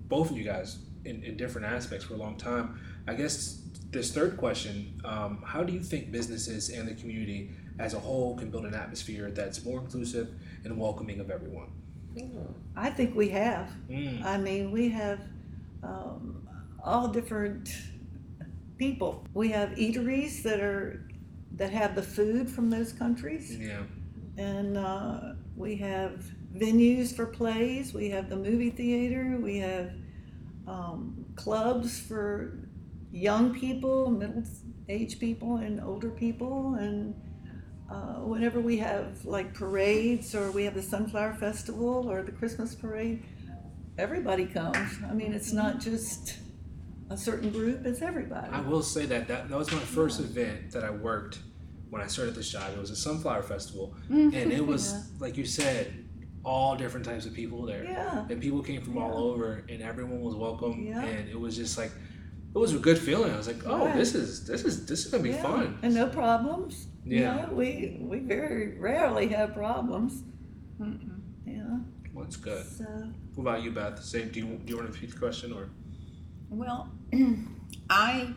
[0.07, 2.79] both of you guys in, in different aspects for a long time.
[3.07, 3.61] I guess
[3.91, 8.35] this third question: um, How do you think businesses and the community as a whole
[8.37, 10.29] can build an atmosphere that's more inclusive
[10.63, 11.69] and welcoming of everyone?
[12.75, 13.69] I think we have.
[13.89, 14.23] Mm.
[14.25, 15.19] I mean, we have
[15.83, 16.47] um,
[16.83, 17.69] all different
[18.77, 19.25] people.
[19.33, 21.07] We have eateries that are
[21.55, 23.83] that have the food from those countries, Yeah.
[24.37, 26.23] and uh, we have
[26.55, 27.93] venues for plays.
[27.93, 29.37] We have the movie theater.
[29.41, 29.91] We have
[30.67, 32.66] um, clubs for
[33.11, 34.43] young people, middle
[34.89, 37.13] aged people, and older people, and
[37.91, 42.75] uh, whenever we have like parades or we have the Sunflower Festival or the Christmas
[42.75, 43.23] parade,
[43.97, 44.77] everybody comes.
[45.09, 46.37] I mean, it's not just
[47.09, 48.49] a certain group, it's everybody.
[48.51, 51.39] I will say that, that that was my first event that I worked
[51.89, 52.73] when I started this job.
[52.73, 55.01] It was a sunflower festival, and it was Yeah.
[55.19, 56.03] like you said,
[56.43, 57.83] all different types of people there.
[57.85, 58.25] Yeah.
[58.29, 61.03] And people came from all over, and everyone was welcome, Yeah.
[61.03, 61.91] and it was just like,
[62.57, 63.31] it was a good feeling.
[63.33, 63.95] I was like, oh, Right.
[63.95, 65.77] this is this is this is gonna be Yeah, fun.
[65.81, 66.87] And no problems.
[67.05, 67.35] You Yeah.
[67.45, 70.23] know, we, we very rarely have problems.
[70.79, 71.19] Mm-mm.
[71.45, 71.79] Yeah.
[72.13, 72.65] Well, that's good.
[72.65, 72.85] So,
[73.35, 74.03] What about you, Beth?
[74.03, 74.29] Same.
[74.29, 75.69] Do you do you want to repeat the question or?
[76.49, 76.91] Well,
[77.89, 78.33] I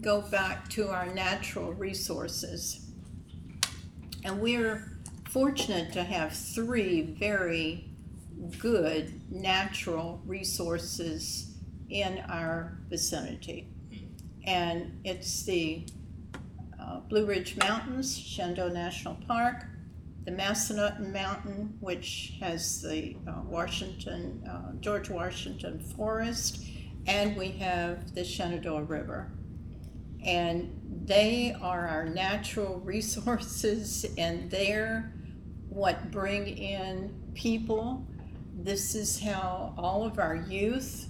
[0.00, 2.86] go back to our natural resources.
[4.24, 4.98] And we're
[5.30, 7.86] fortunate to have three very
[8.58, 11.49] good natural resources
[11.90, 13.68] in our vicinity.
[14.44, 15.86] And it's the
[16.80, 19.66] uh, Blue Ridge Mountains, Shenandoah National Park,
[20.24, 26.64] the Massanutten Mountain, which has the uh, Washington, uh, George Washington Forest,
[27.06, 29.32] and we have the Shenandoah River.
[30.24, 35.12] And they are our natural resources, and they're
[35.68, 38.06] what bring in people.
[38.52, 41.09] this is how all of our youth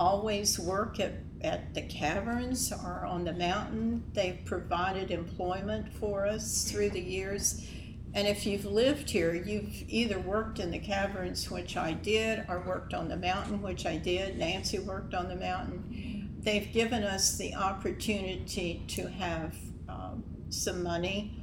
[0.00, 4.02] always work at, at the caverns or on the mountain.
[4.14, 7.62] They've provided employment for us through the years.
[8.14, 12.64] And if you've lived here, you've either worked in the caverns, which I did, or
[12.66, 14.38] worked on the mountain, which I did.
[14.38, 16.34] Nancy worked on the mountain.
[16.40, 19.54] They've given us the opportunity to have
[19.86, 21.36] um, some money,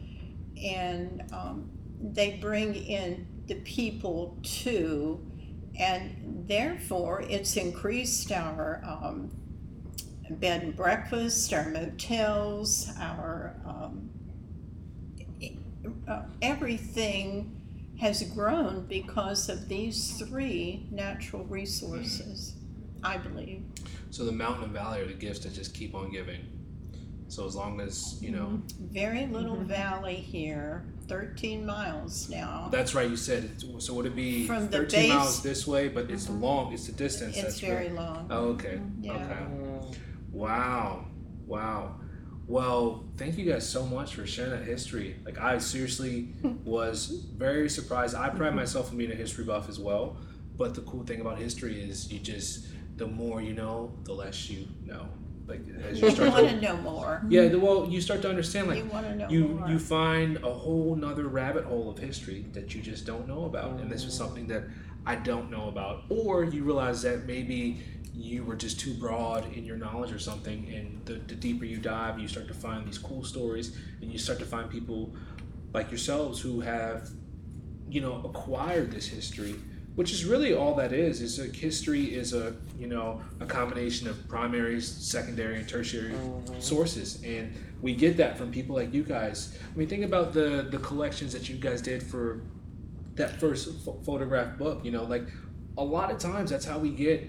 [0.61, 1.69] and um,
[2.01, 5.26] they bring in the people too,
[5.79, 9.31] and therefore it's increased our um,
[10.29, 14.09] bed and breakfast, our motels, our um,
[16.07, 17.53] uh, everything
[17.99, 22.55] has grown because of these three natural resources,
[23.03, 23.63] I believe.
[24.11, 26.56] So the mountain and valley are the gifts that just keep on giving.
[27.29, 28.87] So as long as you know, mm-hmm.
[28.93, 29.67] Very little mm-hmm.
[29.67, 32.69] valley here, 13 miles now.
[32.71, 33.09] that's right.
[33.09, 33.81] You said it.
[33.81, 35.87] So would it be From the 13 base- miles this way?
[35.87, 36.43] But it's mm-hmm.
[36.43, 36.73] long.
[36.73, 37.35] It's the distance.
[37.35, 38.27] It's that's very really- long.
[38.29, 38.79] Oh, okay.
[39.01, 39.13] Yeah.
[39.13, 39.97] Okay.
[40.31, 41.05] Wow.
[41.45, 41.99] Wow.
[42.47, 45.17] Well, thank you guys so much for sharing that history.
[45.25, 46.29] Like, I seriously
[46.63, 48.15] was very surprised.
[48.15, 50.17] I pride myself on being a history buff as well.
[50.55, 54.49] But the cool thing about history is you just, the more you know, the less
[54.49, 55.09] you know.
[55.47, 57.23] Like, as you start want to, to know more.
[57.29, 59.69] yeah, well, you start to understand, like, You want to know you more.
[59.69, 63.79] you find a whole nother rabbit hole of history that you just don't know about
[63.79, 64.17] and this was mm.
[64.17, 64.63] something that
[65.05, 67.79] i don't know about or you realize that maybe
[68.13, 71.77] you were just too broad in your knowledge or something and the, the deeper you
[71.77, 75.13] dive you start to find these cool stories and you start to find people
[75.73, 77.09] like yourselves who have
[77.89, 79.55] you know acquired this history
[79.97, 84.07] which is really all that is is a history is a you know a combination
[84.07, 86.13] of primary secondary and tertiary
[86.59, 87.19] sources.
[87.23, 89.57] And we get that from people like you guys.
[89.73, 92.41] I mean think about the the collections that you guys did for
[93.15, 95.27] that first ph- photograph book you know like
[95.79, 97.27] a lot of times that's how we get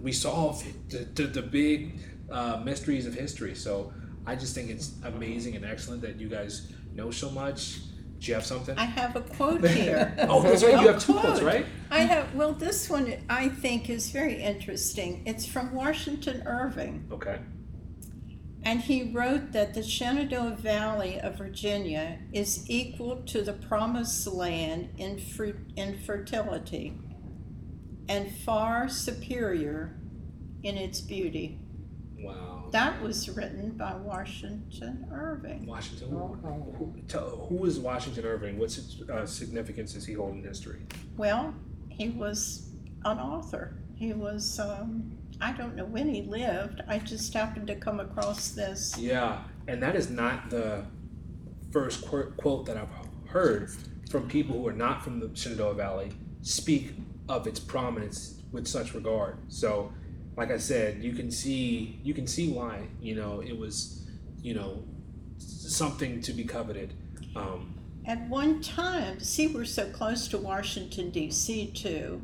[0.00, 2.00] we solve the, the, the big
[2.32, 3.54] uh, mysteries of history.
[3.54, 3.92] So
[4.28, 7.78] i just think it's amazing and excellent that you guys know so much
[8.18, 10.14] do you have something I have a quote here.
[10.28, 11.24] oh that's right you have two quote.
[11.24, 15.22] quotes right I have, well, this one I think is very interesting.
[15.24, 17.06] It's from Washington Irving.
[17.12, 17.38] okay
[18.64, 24.90] And he wrote that the Shenandoah Valley of Virginia is equal to the promised land
[24.98, 25.20] in,
[25.76, 26.98] in fertility
[28.08, 29.96] and far superior
[30.62, 31.60] in its beauty.
[32.18, 35.64] wow That was written by Washington Irving.
[35.64, 38.78] washington who, who is washington irving What
[39.10, 40.82] uh, significance does he hold in history
[41.16, 41.54] Well,
[41.88, 42.68] he was
[43.06, 43.78] an author.
[43.94, 45.10] He was, um,
[45.40, 46.82] I don't know when he lived.
[46.86, 48.94] I just happened to come across this.
[48.98, 50.84] Yeah, and that is not the
[51.72, 52.90] first qu- quote that I've
[53.26, 53.70] heard
[54.10, 56.10] from people who are not from the Shenandoah Valley
[56.42, 56.92] speak
[57.26, 59.38] of its prominence with such regard.
[59.48, 59.92] So,
[60.36, 64.06] like I said, you can see you can see why you know it was
[64.42, 64.82] you know
[65.38, 66.94] something to be coveted.
[67.34, 67.74] Um,
[68.06, 72.22] At one time, see, we're so close to Washington, D.C., too.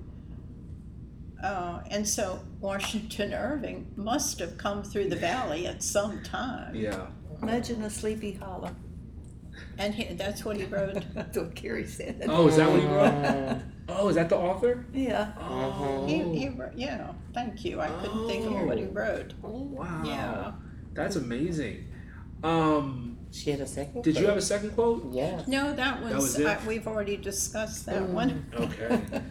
[1.43, 6.75] Uh, and so Washington Irving must have come through the valley at some time.
[6.75, 7.09] yeah,
[7.43, 8.75] Imagine a sleepy hollow.
[9.79, 11.03] And he, that's what he wrote.
[11.15, 12.25] That's what Carrie said.
[12.29, 13.13] Oh, is that what he wrote?
[13.13, 13.63] Mm.
[13.89, 14.87] Oh, is that the author?
[14.93, 15.33] Yeah.
[15.41, 17.81] Oh, He, he wrote, yeah, thank you.
[17.81, 19.35] I couldn't think of what he wrote.
[19.43, 20.53] wow, Yeah.
[20.95, 21.89] that's amazing.
[22.43, 24.03] Um, She had a second.
[24.03, 25.13] did you have a second quote?
[25.13, 25.43] Yeah.
[25.47, 26.47] No, that was, that was it?
[26.47, 28.47] uh, we've already discussed that one.
[28.55, 29.01] Okay.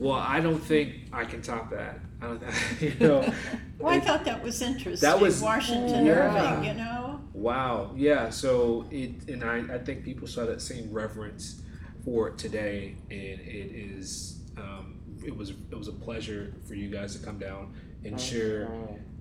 [0.00, 1.98] Well, I don't think I can top that.
[2.22, 2.42] I don't.
[2.80, 3.34] You know.
[3.80, 5.08] Well, I it- thought that was interesting.
[5.08, 6.12] That was- Washington Yeah.
[6.12, 7.07] Irving, you know?
[7.38, 7.92] Wow.
[7.96, 8.30] Yeah.
[8.30, 11.62] So it, and I, I think people saw that same reverence
[12.04, 16.88] for it today, and it is, um, it was, it was a pleasure for you
[16.88, 17.74] guys to come down
[18.04, 18.70] and share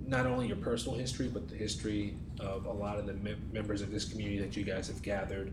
[0.06, 3.82] not only your personal history, but the history of a lot of the mem- members
[3.82, 5.52] of this community that you guys have gathered,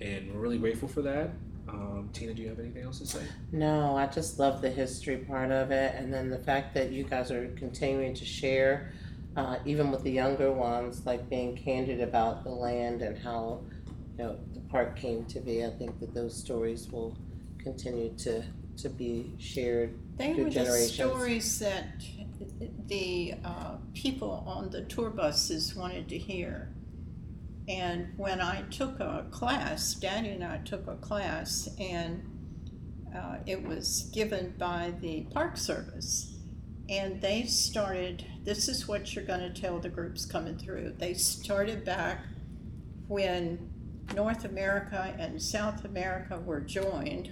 [0.00, 1.30] and we're really grateful for that.
[1.68, 3.22] Um, Tina, do you have anything else to say?
[3.52, 7.04] No, I just love the history part of it, and then the fact that you
[7.04, 8.92] guys are continuing to share,
[9.36, 13.62] uh, even with the younger ones, like being candid about the land and how,
[14.18, 15.64] you know, the park came to be.
[15.64, 17.16] I think that those stories will
[17.58, 18.42] continue to
[18.78, 19.98] to be shared.
[20.16, 20.92] They Through were the generations.
[20.94, 22.02] stories that
[22.86, 26.74] the uh, people on the tour buses wanted to hear.
[27.68, 32.24] And when I took a class, Daddy and I took a class, and
[33.16, 36.31] uh, it was given by the Park Service.
[36.88, 40.94] And they started, this is what you're going to tell the groups coming through.
[40.98, 42.24] They started back
[43.08, 43.70] when
[44.14, 47.30] North America and South America were joined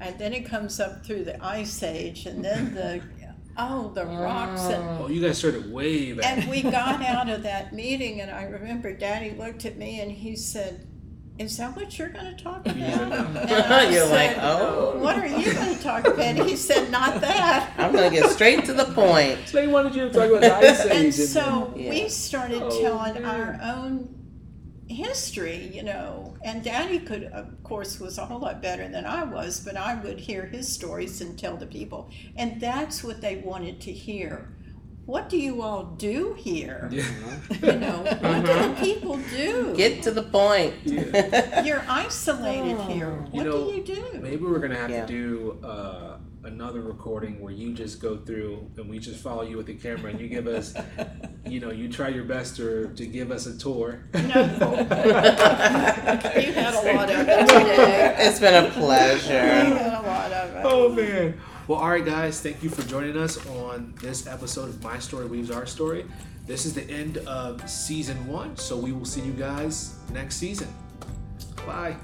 [0.00, 3.02] and then it comes up through the ice age, and then the
[3.58, 6.38] oh the rocks and Oh, you guys started way back.
[6.38, 10.10] and we got out of that meeting, and I remember Daddy looked at me and
[10.10, 10.86] he said,
[11.40, 13.38] "Is that what you're going to talk about?" And
[13.78, 14.98] I You're like, oh.
[14.98, 16.36] What are you going to talk about?
[16.48, 19.38] He said, "Not that." I'm gonna get straight to the point.
[19.52, 20.92] they wanted you to talk about the ice age.
[20.92, 21.90] And so Yeah.
[21.90, 23.24] we started Oh, telling man.
[23.24, 24.14] our own
[24.88, 26.34] history, you know.
[26.44, 29.94] And Daddy could, of course, was a whole lot better than I was, but I
[29.94, 34.48] would hear his stories and tell the people, and that's what they wanted to hear.
[35.10, 36.88] What do you all do here?
[36.92, 37.02] Yeah.
[37.62, 39.74] You know, what do the people do?
[39.76, 40.74] Get to the point.
[40.84, 41.62] Yeah.
[41.64, 43.10] You're isolated here.
[43.10, 43.26] Oh.
[43.32, 44.04] What You know, do you do?
[44.20, 45.04] Maybe we're gonna have Yeah.
[45.04, 49.56] to do uh, another recording where you just go through and we just follow you
[49.56, 50.74] with the camera and you give us,
[51.44, 54.04] you know, you try your best to to give us a tour.
[54.14, 54.20] No.
[54.20, 54.28] you
[56.54, 58.14] had a lot of it today.
[58.20, 59.40] It's been a You pleasure.
[59.40, 60.62] had a lot of it.
[60.64, 61.34] Oh man.
[61.70, 62.40] Well, all right, guys.
[62.40, 66.04] Thank you for joining us on this episode of My Story Weaves Our Story.
[66.44, 70.66] This is the end of season one, so we will see you guys next season.
[71.64, 71.94] Bye.